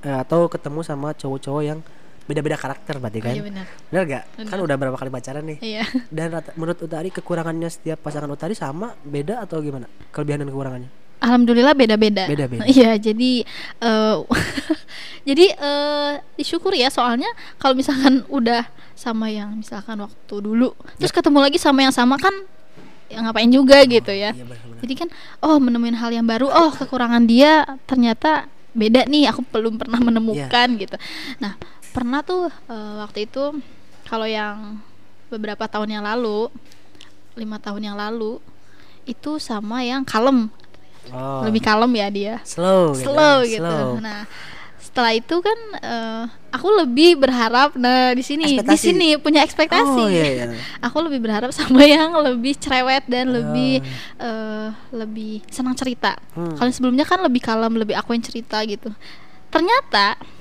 [0.00, 1.78] eh, atau ketemu sama cowok-cowok yang
[2.26, 3.34] beda-beda karakter berarti kan?
[3.34, 4.24] iya benar Benar gak?
[4.46, 5.58] Kan udah berapa kali pacaran nih?
[5.60, 9.90] iya Dan rata- menurut Utari kekurangannya setiap pasangan Utari sama, beda atau gimana?
[10.10, 10.90] Kelebihan dan kekurangannya?
[11.20, 12.24] Alhamdulillah beda-beda.
[12.26, 12.64] Beda-beda.
[12.66, 13.44] iya jadi
[13.80, 14.16] eh
[15.28, 16.90] jadi eh disyukuri ya.
[16.90, 17.28] Soalnya
[17.60, 18.66] kalau misalkan udah
[19.00, 22.32] sama yang misalkan waktu dulu terus ketemu lagi sama yang sama kan
[23.08, 24.36] ya ngapain juga gitu ya.
[24.36, 24.78] Iya benar-benar.
[24.84, 25.08] jadi kan
[25.40, 28.44] oh menemuin hal yang baru oh kekurangan dia ternyata
[28.76, 31.00] beda nih aku belum pernah menemukan gitu.
[31.40, 31.56] Nah
[31.96, 33.56] pernah tuh eh, waktu itu
[34.04, 34.78] kalau yang
[35.32, 36.52] beberapa tahun yang lalu
[37.38, 38.36] lima tahun yang lalu
[39.08, 40.52] itu sama yang kalem
[41.08, 43.48] Oh, lebih kalem ya dia slow, gitu slow kan?
[43.48, 43.98] gitu Slow.
[43.98, 44.22] nah
[44.80, 50.06] setelah itu kan eh, aku lebih berharap nah di sini di sini punya ekspektasi Oh
[50.06, 50.44] iya iya.
[50.86, 53.82] aku lebih berharap sama yang lebih cerewet dan lebih
[54.18, 54.26] Oh.
[54.26, 56.54] eh, lebih senang cerita Hmm.
[56.54, 58.90] kalau sebelumnya kan lebih kalem lebih aku yang cerita gitu
[59.48, 60.38] ternyata itu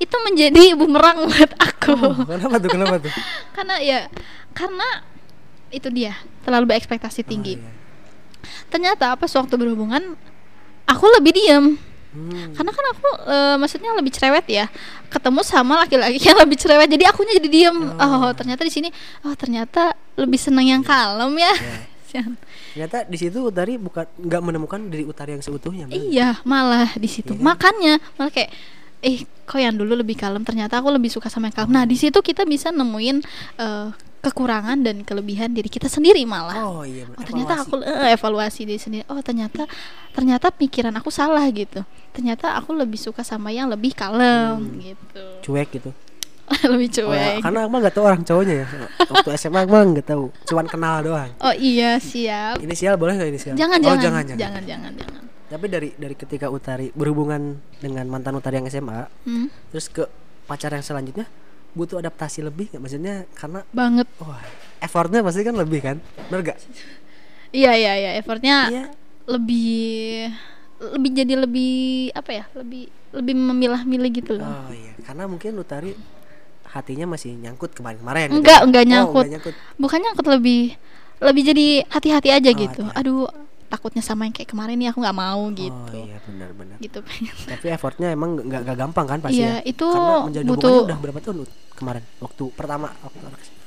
[0.00, 2.70] itu menjadi bumerang buat aku Oh, kenapa tuh?
[2.70, 3.10] Kenapa tuh?
[3.58, 3.98] karena ya
[4.54, 4.86] karena
[5.70, 7.77] itu dia terlalu berekspektasi tinggi Oh, iya.
[8.68, 10.16] Ternyata pas waktu berhubungan
[10.88, 11.66] aku lebih diem.
[12.08, 12.56] Hmm.
[12.56, 14.66] karena kan aku eh, maksudnya lebih cerewet ya.
[15.12, 17.76] Ketemu sama laki-laki yang lebih cerewet jadi akunya jadi diem.
[18.00, 18.88] Oh, ternyata di sini
[19.28, 21.52] oh ternyata lebih seneng yang kalem ya.
[22.08, 25.84] Ternyata di situ Utari bukan nggak menemukan diri Utari yang seutuhnya.
[25.84, 26.00] bener.
[26.08, 27.36] iya malah di situ.
[27.36, 27.40] Iya.
[27.40, 27.44] Kan?
[27.44, 28.50] makanya malah kayak
[29.04, 30.42] eh kok yang dulu lebih kalem?
[30.42, 31.70] Ternyata aku lebih suka sama yang kalem.
[31.74, 33.16] Nah di situ kita bisa nemuin
[33.60, 37.06] eh, kekurangan dan kelebihan diri kita sendiri malah Oh iya.
[37.08, 37.70] Oh, ternyata evaluasi.
[37.70, 39.04] aku eh, evaluasi diri sendiri.
[39.06, 39.64] Oh, ternyata
[40.10, 41.86] ternyata pikiran aku salah gitu.
[42.10, 44.78] Ternyata aku lebih suka sama yang lebih kalem Hmm.
[44.80, 45.24] gitu.
[45.44, 45.90] cuek gitu.
[46.72, 47.44] lebih Oh, ya, cuek.
[47.44, 48.66] karena Akmal nggak tahu orang cowoknya ya.
[49.04, 51.30] Waktu SMA Akmal nggak tahu, cuman kenal doang.
[51.38, 52.58] Oh iya, siap.
[52.58, 53.54] Inisial boleh nggak inisial?
[53.54, 55.22] Jangan, oh, jangan, jangan, jangan, jangan, jangan, jangan.
[55.48, 57.40] Tapi dari dari ketika Utari berhubungan
[57.76, 60.08] dengan mantan Utari yang SMA, Hmm, terus ke
[60.44, 61.28] pacar yang selanjutnya
[61.78, 62.82] butuh adaptasi lebih nggak?
[62.82, 64.10] Maksudnya karena banget.
[64.18, 64.42] wah
[64.78, 66.58] effortnya pasti kan lebih kan, bener gak?
[67.50, 68.10] Iya, iya, iya.
[68.18, 68.84] Effortnya Iya.
[69.26, 70.28] lebih
[70.78, 71.72] lebih jadi lebih
[72.12, 72.44] apa ya?
[72.54, 72.82] Lebih
[73.14, 74.46] lebih memilah-milih gitu loh.
[74.46, 75.94] Oh iya, karena mungkin Utari
[76.68, 78.28] hatinya masih nyangkut kemarin-kemarin.
[78.28, 78.66] gitu Enggak, ya.
[78.68, 79.14] enggak Oh, nyangkut.
[79.24, 79.54] enggak nyangkut.
[79.80, 80.62] Bukannya aku lebih
[81.18, 82.82] lebih jadi hati-hati aja Oh, gitu.
[82.84, 82.98] hati-hati.
[83.00, 83.26] Aduh,
[83.68, 85.92] takutnya sama yang kayak kemarin nih aku nggak mau gitu.
[85.94, 86.76] Oh iya benar-benar.
[86.78, 87.34] Gitu pengen.
[87.52, 89.60] Tapi effortnya emang nggak nggak gampang kan pasti Iya, ya.
[89.62, 91.36] itu Karena menjadi butuh- udah berapa tahun
[91.74, 92.02] kemarin?
[92.18, 93.18] Waktu pertama waktu.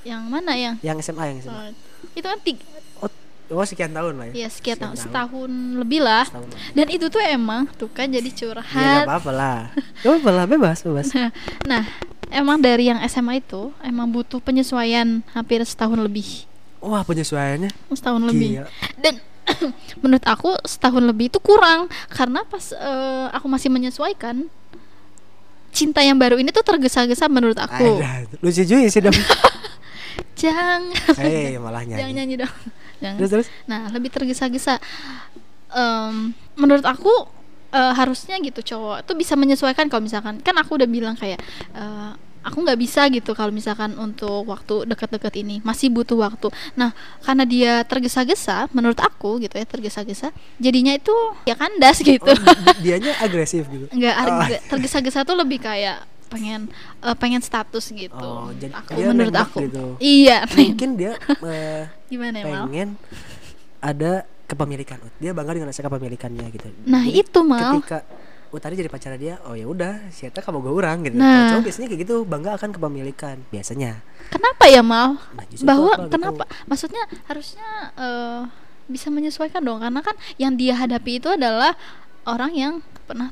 [0.01, 1.53] Yang mana yang yang SMA yang SMA.
[1.53, 1.69] Oh,
[2.11, 2.65] itu kan tiga,
[2.97, 3.09] Oh,
[3.53, 4.33] oh sekian tahun lah ya.
[4.35, 5.05] ya sekian tahun, tahun.
[5.05, 6.25] setahun lebih lah.
[6.25, 6.59] Setahun lah.
[6.73, 9.03] Dan itu tuh emang tuh kan jadi Ya nggak curhat.
[9.05, 9.59] apa-apa lah.
[10.01, 11.07] Gak apa-apa lah, bebas, bebas.
[11.69, 11.85] nah,
[12.27, 18.57] emang dari yang SMA itu emang butuh penyesuaian hampir setahun lebih, Wah penyesuaiannya setahun lebih.
[18.57, 18.69] gila.
[18.97, 19.21] Dan
[20.04, 24.47] menurut aku setahun lebih itu kurang karena pas eh, aku masih menyesuaikan
[25.71, 28.04] cinta yang baru ini tuh tergesa-gesa menurut aku.
[28.04, 29.15] Ada, lucu juga sih dong.
[30.41, 30.89] Jangan,
[31.21, 32.13] Eh malah jangan nyanyi.
[32.17, 32.56] nyanyi dong.
[33.00, 33.17] Jangan.
[33.21, 33.47] Terus terus.
[33.69, 34.82] Nah, lebih tergesa-gesa.
[35.71, 37.13] Em, menurut aku
[37.71, 41.39] eh, harusnya gitu cowok tuh bisa menyesuaikan kalau misalkan kan aku udah bilang kayak
[41.71, 46.49] eh, aku nggak bisa gitu kalau misalkan untuk waktu deket-deket ini masih butuh waktu.
[46.73, 52.25] Nah, karena dia tergesa-gesa, menurut aku gitu ya tergesa-gesa, jadinya itu ya kandas gitu.
[52.25, 53.86] Oh, di- dianya agresif gitu.
[53.95, 54.41] Enggak Oh.
[54.69, 58.15] tergesa-gesa tuh lebih kayak pengen eh, pengen status gitu.
[58.17, 59.58] Oh, jadi aku dia menurut aku.
[59.62, 59.84] gitu.
[59.97, 61.13] Iya, Mungkin dia
[61.45, 62.63] eh, gimana ya, Mal?
[62.65, 62.89] pengen
[63.77, 64.12] ada
[64.45, 64.97] kepemilikan.
[65.17, 66.67] Dia bangga dengan rasa kepemilikannya gitu.
[66.86, 67.60] Nah, Jadi itu Mal.
[67.77, 67.99] ketika
[68.51, 71.15] Utari jadi pacar dia, oh ya udah, siapa kamu gue orang gitu.
[71.15, 71.23] Nah.
[71.23, 74.03] Kalau cowok biasanya kayak gitu, bangga akan kepemilikan biasanya.
[74.27, 75.15] Kenapa ya Mal?
[75.31, 76.11] Nah, Bahwa apa gitu?
[76.11, 76.43] kenapa?
[76.67, 78.41] Maksudnya harusnya eh,
[78.85, 81.79] bisa menyesuaikan dong karena kan yang dia hadapi itu adalah
[82.23, 82.73] orang yang
[83.07, 83.31] pernah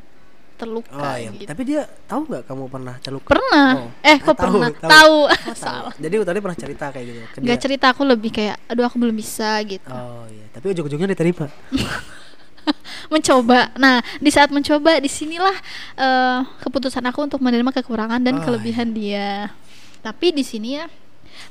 [0.56, 1.48] terluka Oh iya, gitu.
[1.48, 3.28] tapi dia tahu nggak kamu pernah terluka?
[3.32, 3.70] Pernah.
[3.80, 3.92] Oh.
[4.04, 4.72] Eh, kok Ah, tahu, pernah?
[4.72, 4.88] tahu.
[4.92, 5.16] Tahu.
[5.24, 5.56] Oh, tahu.
[5.56, 5.94] Salah.
[5.96, 9.56] Jadi Utari pernah cerita kayak gitu Gak cerita aku lebih kayak aduh aku belum bisa
[9.64, 9.88] gitu.
[9.88, 11.48] Oh iya, tapi ujung-ujungnya diterima.
[13.14, 13.72] mencoba.
[13.76, 15.56] Nah, di saat mencoba di sinilah
[15.96, 19.52] eh, keputusan aku untuk menerima kekurangan dan Oh, kelebihan dia.
[20.00, 20.88] Tapi di sini ya,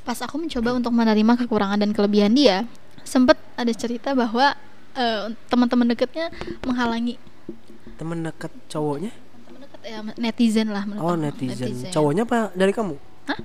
[0.01, 2.65] pas aku mencoba untuk menerima kekurangan dan kelebihan dia,
[3.01, 4.53] sempet ada cerita bahwa
[4.93, 6.29] eh, teman-teman deketnya
[6.63, 7.15] menghalangi
[7.95, 9.11] Temen deket cowoknya?
[9.43, 11.91] teman dekat ya netizen lah menurut Oh aku, netizen.
[11.91, 12.95] Cowoknya apa dari kamu?
[13.27, 13.39] Hah?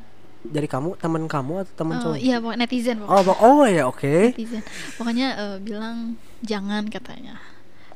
[0.44, 2.16] Dari kamu, teman kamu atau teman Oh, cowok?
[2.20, 3.24] iya pokoknya netizen Oh, pokoknya.
[3.26, 4.14] ba- oh ya oke.
[4.30, 4.62] netizen
[4.94, 7.34] pokoknya eh, bilang jangan katanya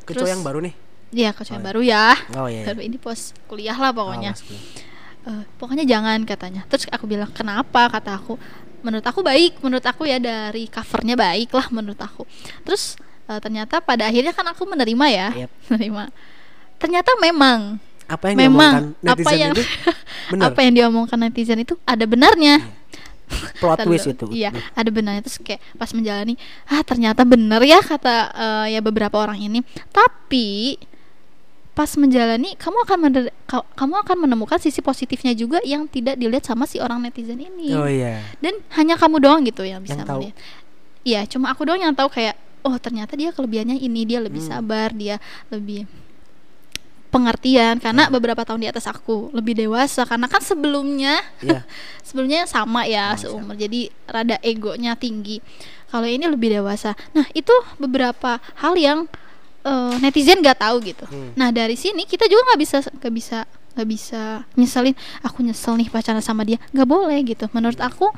[0.09, 0.75] Ke cowok yang baru nih.
[1.09, 1.61] Iya, yang Oh, iya.
[1.61, 2.07] baru ya.
[2.37, 2.61] Oh iya.
[2.61, 2.65] iya.
[2.69, 4.33] Baru ini pos kuliah lah pokoknya.
[4.33, 5.29] Oh.
[5.29, 6.65] Eh, pokoknya jangan katanya.
[6.69, 7.89] Terus aku bilang kenapa?
[7.89, 8.37] Kata aku,
[8.81, 9.61] menurut aku baik.
[9.61, 12.25] Menurut aku ya dari covernya baik lah menurut aku.
[12.65, 15.51] Terus eh, ternyata pada akhirnya kan aku menerima ya, Yep.
[15.69, 16.03] menerima.
[16.79, 17.61] Ternyata memang,
[18.09, 19.63] Apa yang memang diomongkan apa netizen yang itu
[20.33, 20.45] benar.
[20.49, 22.57] apa yang diomongkan netizen itu ada benarnya.
[23.61, 24.27] Plot Ntar twist itu.
[24.31, 26.35] Iya, ada benarnya terus kayak pas menjalani,
[26.67, 29.61] ah ternyata bener ya kata eh, ya beberapa orang ini.
[29.89, 30.79] Tapi
[31.73, 36.43] pas menjalani kamu akan mener- ka- kamu akan menemukan sisi positifnya juga yang tidak dilihat
[36.43, 37.71] sama si orang netizen ini.
[37.71, 38.19] Oh iya.
[38.43, 40.37] Dan hanya kamu doang gitu yang bisa Yang melihat.
[41.07, 42.35] Iya, cuma aku doang yang tahu kayak
[42.67, 44.51] oh ternyata dia kelebihannya ini, dia lebih Hmm.
[44.59, 45.87] sabar, dia lebih
[47.09, 48.15] pengertian karena Hmm.
[48.15, 51.65] beberapa tahun di atas aku lebih dewasa karena kan sebelumnya Iya.
[52.07, 53.55] sebelumnya sama ya Sama, seumur.
[53.55, 55.41] jadi rada egonya tinggi.
[55.89, 56.93] Kalau ini lebih dewasa.
[57.13, 59.09] Nah itu beberapa hal yang
[59.61, 61.05] eh, netizen gak tahu gitu.
[61.05, 61.35] Hmm.
[61.35, 63.39] nah dari sini kita juga nggak bisa nggak bisa
[63.75, 64.23] nggak bisa
[64.55, 66.57] nyeselin aku nyesel nih pacaran sama dia.
[66.71, 67.47] Nggak boleh gitu.
[67.51, 68.11] Menurut aku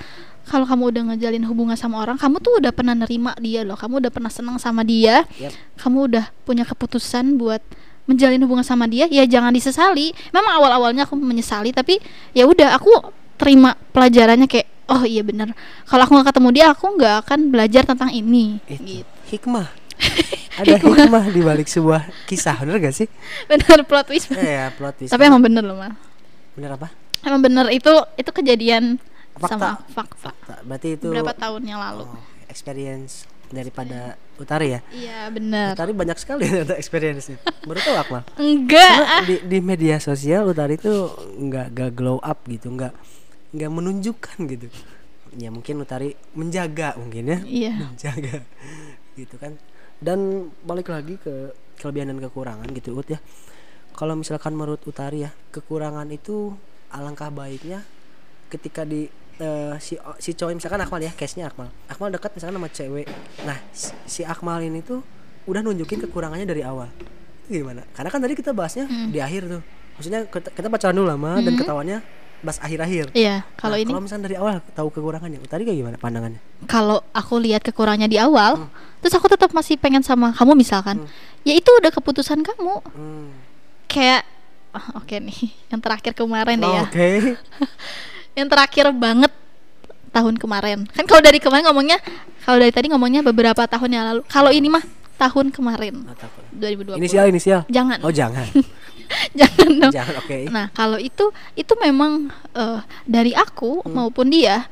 [0.43, 3.77] kalau kamu udah ngejalin hubungan sama orang kamu tuh udah pernah nerima dia loh.
[3.77, 5.25] Kamu udah pernah senang sama dia.
[5.37, 5.53] Yep.
[5.79, 7.61] kamu udah punya keputusan buat
[8.11, 12.75] menjalin hubungan sama dia ya jangan disesali memang awal awalnya aku menyesali tapi ya udah
[12.75, 12.91] aku
[13.37, 15.55] terima pelajarannya kayak oh iya bener
[15.87, 18.83] kalau aku nggak ketemu dia aku nggak akan belajar tentang ini Itu.
[18.83, 19.69] gitu Hikmah.
[20.59, 23.07] Ada hikmah di balik sebuah kisah, bener gak sih?
[23.47, 25.13] bener plot twist Eh, ya, plot twist.
[25.13, 25.95] tapi emang bener loh mal
[26.53, 26.91] bener apa?
[27.23, 28.99] emang bener itu itu kejadian
[29.33, 29.55] Fakta.
[29.55, 30.55] sama fakta Fakta.
[30.67, 32.19] Berarti itu beberapa tahun yang lalu oh,
[32.51, 34.81] experience daripada Utari ya.
[34.95, 37.37] iya bener Utari banyak sekali ada experience-nya.
[37.67, 38.23] Baru tahu Akmal.
[38.41, 42.95] enggak Karena di, di media sosial Utari itu nggak nggak glow up gitu, nggak
[43.53, 44.67] nggak menunjukkan gitu.
[45.37, 47.39] Ya mungkin Utari menjaga mungkin ya.
[47.45, 48.43] iya menjaga
[49.19, 49.61] gitu kan
[50.01, 53.21] dan balik lagi ke kelebihan dan kekurangan gitu Ut ya
[53.93, 56.57] kalau misalkan menurut Utari ya kekurangan itu
[56.89, 57.85] alangkah baiknya
[58.49, 59.07] ketika di
[59.41, 63.09] eh, si si cowok misalkan Akmal ya case nya Akmal Akmal dekat misalkan sama cewek
[63.43, 63.59] nah
[64.05, 65.01] si, Akmal ini tuh
[65.45, 66.93] udah nunjukin kekurangannya dari awal
[67.45, 69.09] itu gimana karena kan tadi kita bahasnya Hmm.
[69.09, 69.63] di akhir tuh
[69.97, 71.59] maksudnya kita, kita pacaran dulu lama dan Hmm.
[71.59, 71.99] ketawanya
[72.41, 75.97] bahas akhir-akhir iya kalau Nah, ini kalau misalkan dari awal tahu kekurangannya Utari kayak gimana
[75.97, 78.71] pandangannya kalau aku lihat kekurangannya di awal Hmm.
[79.01, 81.09] terus aku tetap masih pengen sama kamu misalkan Hmm.
[81.43, 83.29] ya itu udah keputusan kamu hmm.
[83.87, 84.25] kayak
[84.73, 87.09] ah, oke nih yang terakhir kemarin deh Oh, ya oke
[88.33, 89.33] yang terakhir banget
[90.11, 91.99] tahun kemarin kan kalau dari kemarin ngomongnya
[92.41, 94.83] kalau dari tadi ngomongnya beberapa tahun yang lalu kalau ini mah
[95.17, 96.43] tahun kemarin takut.
[96.53, 97.61] 2020 Inisial inisial.
[97.67, 98.49] jangan Oh jangan,
[99.39, 100.39] jangan dong jangan oke.
[100.49, 103.93] nah kalau itu itu memang eh, dari aku Hmm.
[103.95, 104.65] maupun dia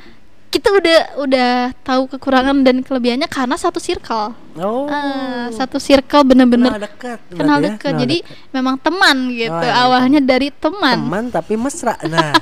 [0.48, 4.88] kita udah udah tahu kekurangan dan kelebihannya karena satu circle Oh.
[4.88, 7.18] Ah, satu circle bener-bener kenal dekat.
[7.30, 8.50] kenal ya, dekat kenal jadi dekat.
[8.50, 11.94] memang teman gitu Oh, iya, awalnya dari teman teman tapi mesra.
[12.08, 12.32] Nah,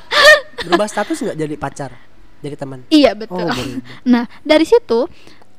[0.64, 1.90] berubah status nggak jadi pacar,
[2.40, 2.80] jadi teman.
[2.88, 3.44] iya betul.
[3.44, 3.52] Oh,
[4.12, 5.08] nah dari situ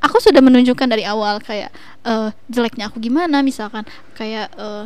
[0.01, 1.73] aku sudah menunjukkan dari awal kayak
[2.05, 3.85] eh, jeleknya aku gimana misalkan
[4.17, 4.85] kayak eh,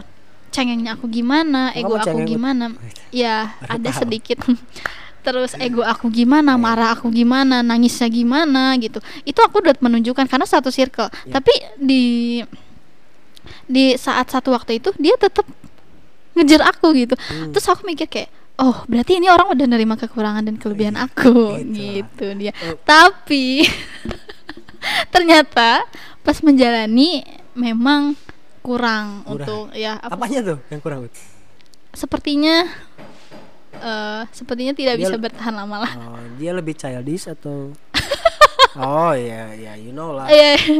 [0.52, 2.66] cengengnya aku gimana Oh, ego kamu aku gimana.
[3.10, 4.38] Ya Baru ada sedikit.
[5.26, 9.00] Terus ego aku gimana marah aku gimana nangisnya gimana gitu.
[9.24, 11.08] Itu aku udah menunjukkan karena satu circle.
[11.26, 11.40] Ya.
[11.40, 12.04] tapi di
[13.66, 15.48] di saat satu waktu itu dia tetap
[16.36, 17.16] ngejar aku gitu.
[17.18, 17.52] Hmm.
[17.52, 22.06] terus aku mikir kayak oh berarti ini orang udah nerima kekurangan dan kelebihan aku Gitu.
[22.06, 22.78] gitu dia Oh.
[22.82, 23.66] tapi
[25.14, 25.86] ternyata
[26.22, 28.14] pas menjalani memang
[28.62, 29.34] kurang, Kurang.
[29.36, 31.10] untuk ya apa Apanya tuh yang kurang?
[31.92, 32.70] Sepertinya
[33.74, 37.74] eh sepertinya tidak Dia bisa bertahan lama lah Oh, dia lebih childish atau
[38.78, 40.30] Oh iya ya you know lah.
[40.30, 40.80] Iya,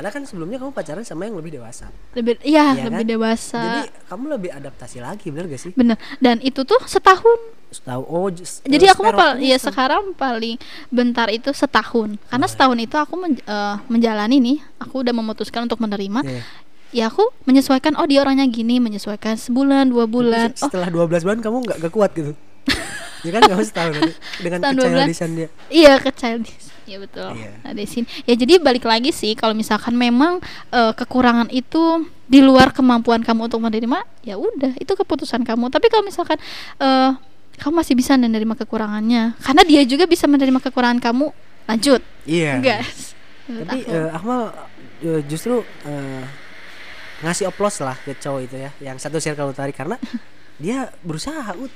[0.00, 1.92] Karena kan sebelumnya kamu pacaran sama yang lebih dewasa.
[2.10, 3.12] lebih ya Iya lebih kan?
[3.12, 5.72] dewasa Jadi kamu lebih adaptasi lagi bener gak sih?
[5.76, 7.36] bener dan itu tuh setahun
[7.70, 10.56] Tahu oh just, jadi aku spare pal- ya se- sekarang paling
[10.88, 15.68] bentar itu setahun karena Oh, setahun itu aku men- eh, menjalani nih aku udah memutuskan
[15.68, 16.42] untuk menerima Iya.
[16.90, 21.22] ya aku menyesuaikan oh dia orangnya gini menyesuaikan sebulan dua Tapi bulan oh setelah 12
[21.22, 22.32] bulan kamu nggak gak kuat gitu.
[23.26, 23.92] ya kan kamu setahun
[24.40, 25.48] dengan Setahun, dua kechildishan dia.
[25.68, 26.69] Iya ke childish.
[26.90, 27.30] Iya betul.
[27.38, 27.52] Iya.
[27.62, 28.06] Ada sini.
[28.26, 30.42] Ya jadi balik lagi sih kalau misalkan memang
[30.74, 35.70] eh, kekurangan itu di luar kemampuan kamu untuk menerima, ya udah itu keputusan kamu.
[35.70, 36.42] Tapi kalau misalkan
[36.82, 37.10] eh,
[37.62, 41.30] kamu masih bisa menerima kekurangannya, karena dia juga bisa menerima kekurangan kamu,
[41.70, 42.02] lanjut.
[42.26, 42.82] Iya.
[43.46, 43.94] Menurut Tapi aku.
[44.10, 44.40] Akmal
[45.06, 46.24] eh, justru eh,
[47.22, 49.94] ngasih oplos lah ke cowok itu ya, yang satu circle utari karena
[50.62, 51.70] dia berusaha ut.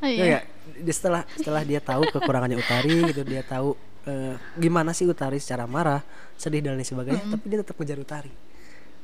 [0.00, 0.40] Oh, Ya iya.
[0.80, 5.64] Dia setelah setelah dia tahu kekurangannya utari gitu, dia tahu eh, gimana sih utari secara
[5.64, 6.00] marah,
[6.34, 8.32] sedih dan lain sebagainya, tapi dia tetap ngejar utari.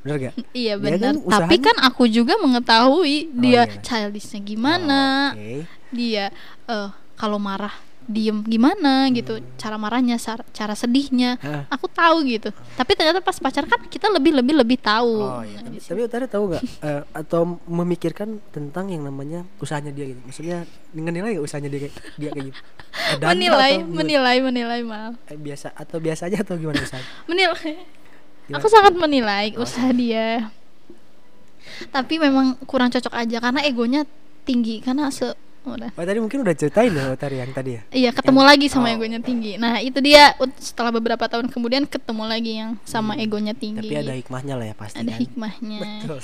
[0.00, 0.34] Bener gak?
[0.54, 0.98] Iya Dia benar.
[1.02, 3.80] kan Tapi usahanya- kan aku juga mengetahui dia iya.
[3.80, 5.02] childishnya gimana.
[5.32, 5.66] Oh, Oke.
[5.90, 6.24] dia
[6.64, 7.72] eh kalau marah
[8.06, 10.14] diem gimana gitu cara marahnya
[10.50, 11.66] cara sedihnya Hah.
[11.68, 15.58] aku tahu gitu tapi ternyata pas pacaran kan kita lebih lebih lebih tahu Oh iya,
[15.58, 15.90] Nah, tapi, situ.
[15.90, 20.20] tapi Utari tahu nggak eh, atau memikirkan tentang yang namanya usahanya dia gitu.
[20.22, 22.58] Maksudnya menilai nggak usahanya dia kayak dia kayak gitu.
[23.20, 27.08] Menilai menilai menilai mal Eh, biasa atau biasa aja atau gimana usahanya?
[27.30, 27.74] menilai
[28.46, 28.56] Gimana?
[28.56, 30.48] aku sangat menilai Oh, usaha dia
[31.90, 34.06] tapi memang kurang cocok aja karena egonya
[34.46, 35.34] tinggi karena se
[35.68, 37.82] udah Oh, tadi mungkin udah ceritain ya Utari yang tadi ya.
[37.88, 38.94] Iya ketemu Yang- lagi sama oh.
[38.94, 39.52] egonya tinggi.
[39.56, 43.82] Nah itu dia setelah beberapa tahun kemudian ketemu lagi yang sama egonya tinggi.
[43.82, 43.90] Hmm.
[43.90, 45.20] Tapi ada hikmahnya lah ya pasti Ada kan.
[45.20, 45.80] hikmahnya.
[46.00, 46.18] Betul.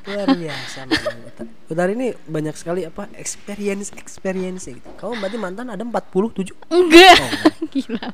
[0.00, 4.88] Luar biasa memang Uta- Utari ini banyak sekali apa experience experience gitu.
[4.94, 6.54] Kamu berarti mantan ada 47?
[6.68, 7.16] Enggak.
[7.16, 7.30] Oh,
[7.72, 8.06] Gila.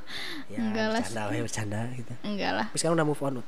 [0.48, 1.00] ya, Enggak lah.
[1.00, 2.12] bercanda, we, bercanda gitu.
[2.22, 2.66] Enggak lah.
[2.70, 3.34] Terus sekarang udah move on.
[3.38, 3.46] Ut?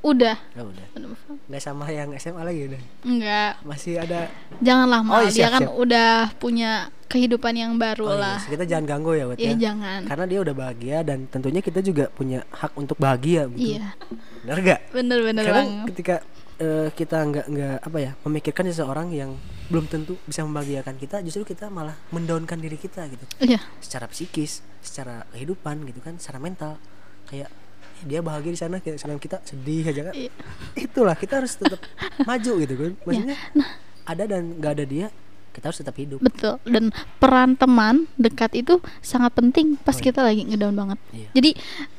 [0.00, 0.36] Udah.
[0.54, 0.86] Oh, udah.
[0.92, 1.36] Udah move on.
[1.44, 2.80] Nggak sama yang SMA lagi udah.
[3.02, 3.52] Enggak.
[3.62, 5.20] Masih ada Janganlah Oh, mal.
[5.20, 5.74] iya, dia siap, kan siap.
[5.76, 6.70] udah punya
[7.06, 8.38] kehidupan yang baru Oh, lah.
[8.38, 9.56] iya, kita jangan ganggu ya, Wet, Iya ya.
[9.60, 10.00] jangan.
[10.06, 13.76] Karena dia udah bahagia dan tentunya kita juga punya hak untuk bahagia gitu.
[13.76, 13.92] Iya.
[14.40, 14.80] Benar gak?
[14.90, 15.86] Bener-bener Karena banget.
[15.90, 16.14] ketika
[16.56, 19.32] eh, kita nggak nggak apa ya memikirkan seseorang yang
[19.68, 24.60] belum tentu bisa membahagiakan kita justru kita malah mendaunkan diri kita gitu iya secara psikis
[24.78, 26.76] secara kehidupan gitu kan secara mental
[27.24, 27.59] kayak "Eh,
[28.02, 30.30] dia bahagia di sana kayak sedang kita sedih aja kan Iya.
[30.74, 31.80] itulah kita harus tetap
[32.28, 33.68] maju gitu kan maksudnya Nah.
[34.04, 35.06] ada dan nggak ada dia
[35.50, 40.06] kita harus tetap hidup betul dan peran teman dekat itu sangat penting pas Oh, iya.
[40.06, 41.28] kita lagi ngedown banget Iya.
[41.32, 41.50] jadi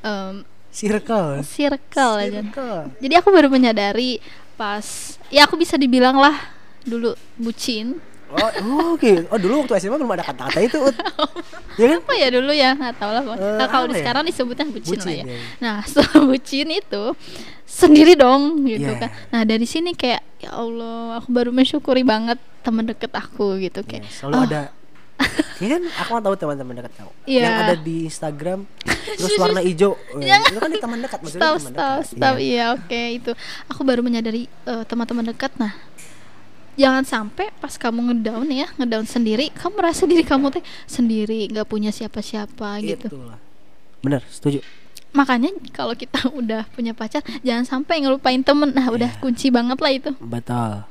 [0.02, 0.36] em,
[0.70, 4.24] circle circle aja circle jadi aku baru menyadari
[4.56, 4.86] pas
[5.28, 6.34] ya aku bisa dibilang lah
[6.82, 8.00] dulu bucin
[8.32, 10.80] oh oh, oke oh dulu waktu SMA belum ada kata-kata itu
[11.80, 13.44] ya kan apa ya dulu ya nggak tahu lah pokoknya.
[13.44, 14.00] Eh, Nah, kalau di ya?
[14.00, 15.40] sekarang disebutnya bucin, lah Bucin, ya ya.
[15.58, 17.04] nah setelah bucin itu
[17.64, 19.00] sendiri dong gitu Iya.
[19.00, 23.82] kan nah dari sini kayak ya Allah aku baru mensyukuri banget teman deket aku gitu
[23.82, 24.62] kayak Ya, selalu oh, ada
[25.58, 27.42] ya kan aku tahu teman-teman dekat kamu Iya.
[27.44, 28.60] yang ada di Instagram
[29.14, 32.02] terus warna hijau Eh, itu kan di teman dekat maksudnya stop, dekat.
[32.08, 32.36] stop.
[32.36, 32.42] Iya.
[32.42, 33.32] Iya, oke itu.
[33.70, 35.54] Aku baru menyadari eh, teman-teman dekat.
[35.56, 35.78] Nah,
[36.82, 41.66] jangan sampai pas kamu ngedown ya, ngedown sendiri, kamu merasa diri kamu teh sendiri, nggak
[41.66, 43.08] punya siapa-siapa gitu.
[43.08, 43.38] Itulah.
[44.02, 44.66] bener setuju
[45.12, 48.72] Makanya kalau kita udah punya pacar, jangan sampai ngelupain temen.
[48.72, 49.20] Nah, udah Iya.
[49.20, 50.12] kunci banget lah itu.
[50.18, 50.88] betul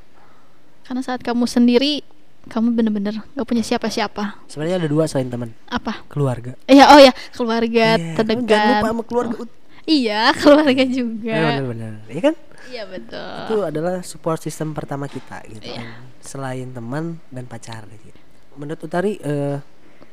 [0.81, 2.05] Karena saat kamu sendiri,
[2.43, 4.37] kamu bener-bener nggak punya siapa-siapa.
[4.45, 6.05] sebenarnya ada dua selain teman Apa?
[6.07, 8.45] keluarga Iya, oh ya, keluarga Iya, kamu terdekat.
[8.47, 9.49] jangan lupa sama keluarga Ut.
[9.83, 11.35] Iya, keluarga juga.
[11.35, 12.33] bener-bener ya kan
[12.71, 13.35] Iya betul.
[13.43, 15.83] itu adalah support system pertama kita gitu Iya.
[15.83, 16.07] kan.
[16.19, 18.15] selain teman dan pacar gitu.
[18.53, 19.59] menurut Utari eh,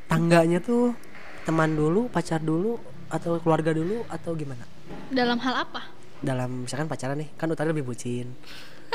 [0.05, 0.91] tangganya tuh
[1.41, 2.75] teman dulu pacar dulu
[3.07, 4.67] atau keluarga dulu atau gimana
[5.09, 5.81] Dalam hal apa?
[6.19, 8.35] dalam misalkan pacaran nih kan Utari lebih bucin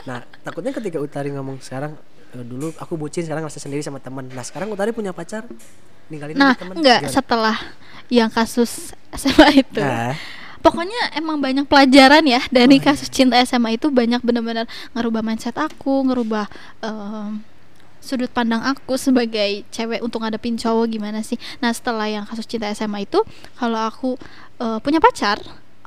[0.04, 1.96] nah takutnya ketika Utari ngomong sekarang
[2.30, 5.48] eh, dulu aku bucin sekarang ngerasa sendiri sama teman nah sekarang Utari punya pacar
[6.06, 7.56] ninggalin Nah, teman enggak setelah
[8.06, 9.80] yang kasus SMA itu.
[9.80, 10.12] nah
[10.64, 12.86] Pokoknya emang banyak pelajaran ya dari Oh, iya.
[12.88, 16.48] kasus cinta SMA itu banyak benar-benar ngerubah mindset aku, ngerubah
[16.80, 17.44] em,
[18.00, 21.36] sudut pandang aku sebagai cewek untuk ngadepin cowok gimana sih.
[21.58, 23.20] Nah, setelah yang kasus cinta SMA itu,
[23.54, 24.16] kalau aku
[24.56, 25.36] eh, punya pacar,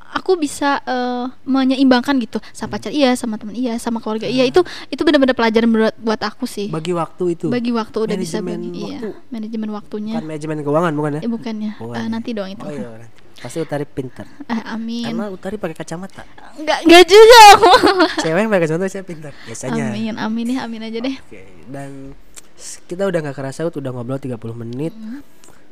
[0.07, 2.37] aku bisa eh, menyeimbangkan gitu.
[2.51, 4.45] Sama pacar iya, sama teman iya, sama keluarga iya.
[4.45, 6.69] Itu itu benar-benar pelajaran buat buat aku sih.
[6.69, 9.09] bagi waktu itu Bagi waktu udah bisa Manajemen bagi iya, waktu.
[9.29, 10.13] manajemen waktunya.
[10.13, 11.71] bukan manajemen keuangan bukan ya Eh bukannya.
[11.75, 12.09] Bukan Ah, ya?
[12.09, 12.61] nanti dong itu.
[12.61, 15.05] oh iya nanti pasti Utari pinter Eh, amin.
[15.07, 17.41] karena Utari pakai kacamata Enggak enggak juga.
[18.23, 21.15] cewek yang pakai kacamata saya pinter biasanya amin, amin ya, amin aja deh.
[21.19, 22.17] Oke, dan
[22.53, 24.91] s- kita udah nggak kerasa udah ngobrol 30 menit.
[24.91, 25.21] Hmm.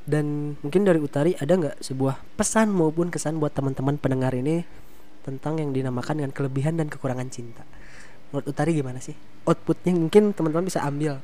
[0.06, 0.26] Dan
[0.60, 4.62] mungkin dari Utari ada nggak sebuah pesan maupun kesan buat teman-teman pendengar ini
[5.22, 7.66] tentang yang dinamakan dengan kelebihan dan kekurangan cinta.
[8.30, 9.18] Menurut Utari gimana sih?
[9.44, 11.18] Outputnya mungkin teman-teman bisa ambil.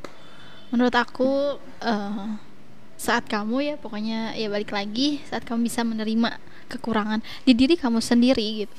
[0.70, 1.30] Menurut aku
[1.78, 2.26] eh,
[3.02, 6.38] saat kamu ya pokoknya ya balik lagi saat kamu bisa menerima
[6.70, 8.76] kekurangan di diri kamu sendiri gitu.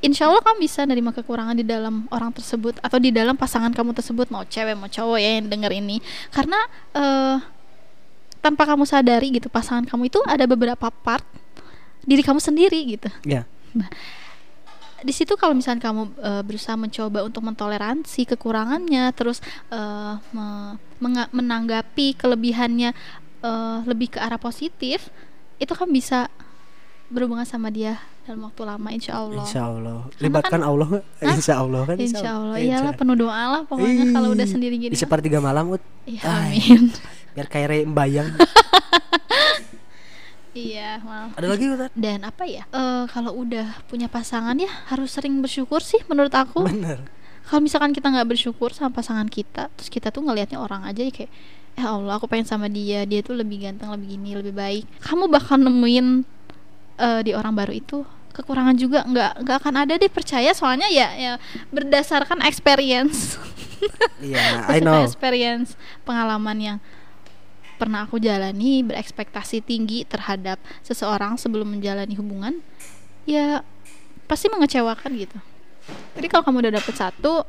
[0.00, 3.90] Insya Allah kamu bisa menerima kekurangan di dalam orang tersebut atau di dalam pasangan kamu
[3.90, 5.98] tersebut mau cewek mau cowok ya yang denger ini
[6.30, 6.60] karena
[6.94, 7.36] eh,
[8.38, 11.24] tanpa kamu sadari gitu pasangan kamu itu ada beberapa part
[12.04, 13.48] diri kamu sendiri gitu Ya.
[15.00, 19.40] di situ kalau misalnya kamu eh, berusaha mencoba untuk mentoleransi kekurangannya terus
[19.72, 20.76] eh, me-
[21.32, 22.92] menanggapi kelebihannya
[23.44, 25.12] eh, lebih ke arah positif
[25.56, 26.26] itu kan bisa
[27.06, 30.08] berhubungan sama dia dalam waktu lama insya Allah Insya Allah.
[30.08, 31.04] Karena Libatkan Allah nggak?
[31.20, 31.28] Hah?
[31.30, 31.96] Insya Allah kan.
[32.00, 35.38] insya Allah Eh, iyalah insya- penuh doa lah pokoknya kalau udah sendiri gini Di sepertiga
[35.38, 35.82] malam Ut.
[36.04, 36.56] Iya, Ay.
[36.64, 36.88] amin
[37.30, 38.28] Biar kayak Ray Mbayang.
[40.54, 41.90] iya maaf ada lagi Ut?
[41.92, 46.62] dan apa ya Eh, kalau udah punya pasangan ya harus sering bersyukur sih menurut aku
[46.62, 47.02] Bener.
[47.44, 51.10] kalau misalkan kita nggak bersyukur sama pasangan kita terus kita tuh ngelihatnya orang aja ya
[51.10, 51.30] kayak
[51.74, 53.02] ya Allah aku pengen sama dia.
[53.04, 54.84] Dia tuh lebih ganteng lebih gini lebih baik.
[55.02, 56.22] Kamu bakal nemuin
[56.98, 59.02] eh, di orang baru itu kekurangan juga.
[59.06, 60.50] Nggak nggak akan ada deh percaya.
[60.54, 61.32] Soalnya ya ya
[61.74, 63.36] berdasarkan experience.
[64.22, 65.04] Iya, I Berdasarkan know.
[65.04, 65.68] experience
[66.06, 66.78] pengalaman yang
[67.74, 72.62] pernah aku jalani berekspektasi tinggi terhadap seseorang sebelum menjalani hubungan
[73.26, 73.66] ya
[74.30, 75.38] pasti mengecewakan gitu.
[76.16, 77.44] Jadi kalau kamu udah dapet satu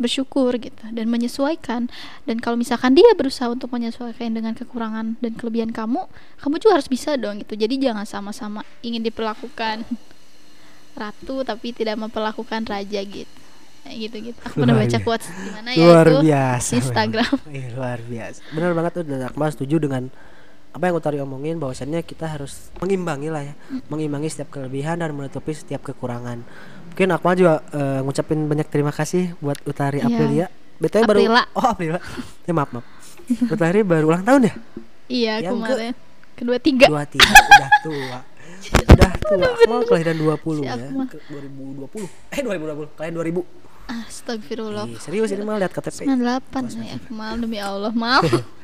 [0.00, 1.92] bersyukur gitu dan menyesuaikan.
[2.24, 6.08] Dan kalau misalkan dia berusaha untuk menyesuaikan dengan kekurangan dan kelebihan kamu
[6.40, 7.54] kamu juga harus bisa dong gitu.
[7.54, 9.84] Jadi jangan sama-sama ingin diperlakukan
[11.00, 13.36] ratu tapi tidak memperlakukan raja gitu.
[13.80, 16.18] Gitu gitu aku pernah baca quotes di mana ya luar itu?
[16.28, 17.36] biasa Instagram.
[17.48, 18.38] Iya, luar biasa.
[18.52, 20.02] Benar banget tuh dan Akmal setuju dengan
[20.70, 23.54] apa yang Utari omongin bahwasannya kita harus mengimbangi lah ya.
[23.86, 26.46] Mengimbangi setiap kelebihan dan menutupi setiap kekurangan.
[26.90, 30.06] Mungkin Akmal juga eh, ngucapin banyak terima kasih buat Utari Iya.
[30.06, 30.46] Aprilia.
[30.76, 31.20] BTW baru
[31.52, 31.98] oh Aprila.
[32.46, 32.86] Ya maaf maaf.
[33.46, 34.54] Utari baru ulang tahun ya?
[35.06, 35.94] Iya Yang ke- kemarin
[36.34, 36.86] kedua tiga.
[36.86, 37.26] Dua tiga.
[37.28, 38.18] Udah tua.
[38.94, 39.46] Udah tua.
[39.56, 40.72] Akmal kelahiran 20 Si ya.
[40.72, 41.06] Akmal.
[41.06, 43.42] ke 2020 eh 2020 kalian 2000
[43.90, 44.86] Astagfirullah.
[44.86, 48.22] Ih, serius ini mah lihat KTP 98 ya, Akmal demi Allah, maaf.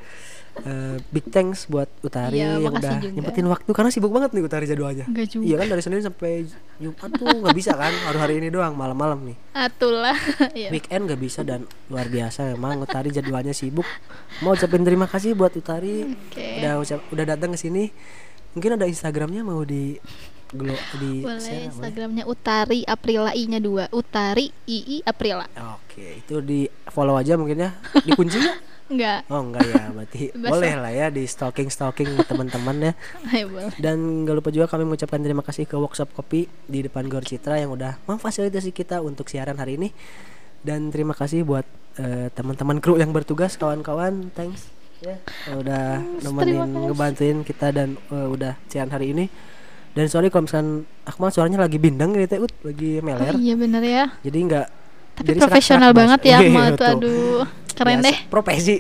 [0.59, 3.13] Eh, big thanks buat Utari Iya, yang udah juga.
[3.13, 5.45] nyempetin waktu karena sibuk banget nih Utari jadwalnya Enggak juga.
[5.45, 9.21] iya kan dari Senin sampai Jumat tuh nggak bisa kan harus hari ini doang malam-malam
[9.23, 10.17] nih Atulah.
[10.59, 10.73] Iya.
[10.73, 13.85] weekend nggak bisa dan luar biasa memang Utari jadwalnya sibuk
[14.39, 16.59] mau ucapin terima kasih buat Utari Oke.
[16.59, 17.93] udah ucap udah datang ke sini
[18.51, 20.01] mungkin ada Instagramnya mau di
[20.49, 21.67] glo di Boleh share, boleh?
[21.69, 23.93] Instagramnya Utari Aprila I-nya 2.
[23.93, 25.45] Utari II Aprila.
[25.77, 28.59] oke itu di follow aja mungkin ya dikunci nggak?
[28.87, 29.27] Enggak.
[29.27, 30.21] oh enggak ya berarti
[30.55, 32.93] boleh lah ya di stalking stalking teman-teman ya
[33.35, 33.75] Ayo boleh.
[33.83, 37.59] Dan gak lupa juga kami mengucapkan terima kasih ke Workshop Kopi di depan Gor Citra
[37.59, 39.91] yang udah memfasilitasi kita untuk siaran hari ini.
[40.63, 41.67] Dan terima kasih buat
[41.99, 45.21] eh, teman-teman kru yang bertugas, kawan-kawan, thanks ya
[45.53, 49.27] udah nemenin ngebantuin kita dan eh, udah siaran hari ini.
[49.97, 53.33] Dan sorry kalau misalkan Akmal suaranya lagi bindeng gitu ya, Ut, lagi meler.
[53.33, 54.05] Oh, iya bener ya.
[54.21, 54.67] Jadi nggak
[55.17, 56.93] Tapi jadi profesional banget ya Iya, Akmal tuh tuh.
[56.93, 57.43] aduh.
[57.77, 58.17] Keren Biasa, deh.
[58.27, 58.75] profesi.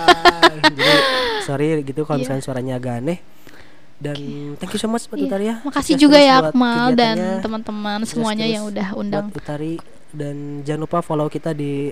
[0.76, 0.92] Jadi
[1.42, 2.22] sorry gitu kalau Iya.
[2.22, 3.18] misalnya suaranya agak aneh.
[3.96, 4.18] Dan
[4.56, 5.26] thank you so much buat Iya.
[5.26, 9.24] Utari ya Makasih Sukses juga ya Akmal dan teman-teman semuanya terus yang udah undang.
[9.26, 9.80] buat Utari.
[10.12, 11.90] Dan jangan lupa follow kita di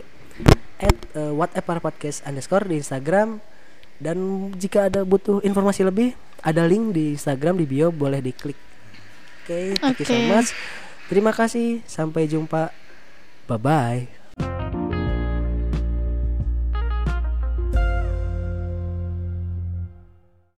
[0.76, 3.40] at uh, whatever podcast underscore di Instagram.
[3.97, 4.16] Dan
[4.53, 8.59] jika ada butuh informasi lebih ada link di Instagram di bio boleh diklik.
[9.40, 10.53] Oke thank you so much.
[11.07, 11.80] Terima kasih.
[11.84, 12.68] Sampai jumpa.
[13.45, 14.14] Bye bye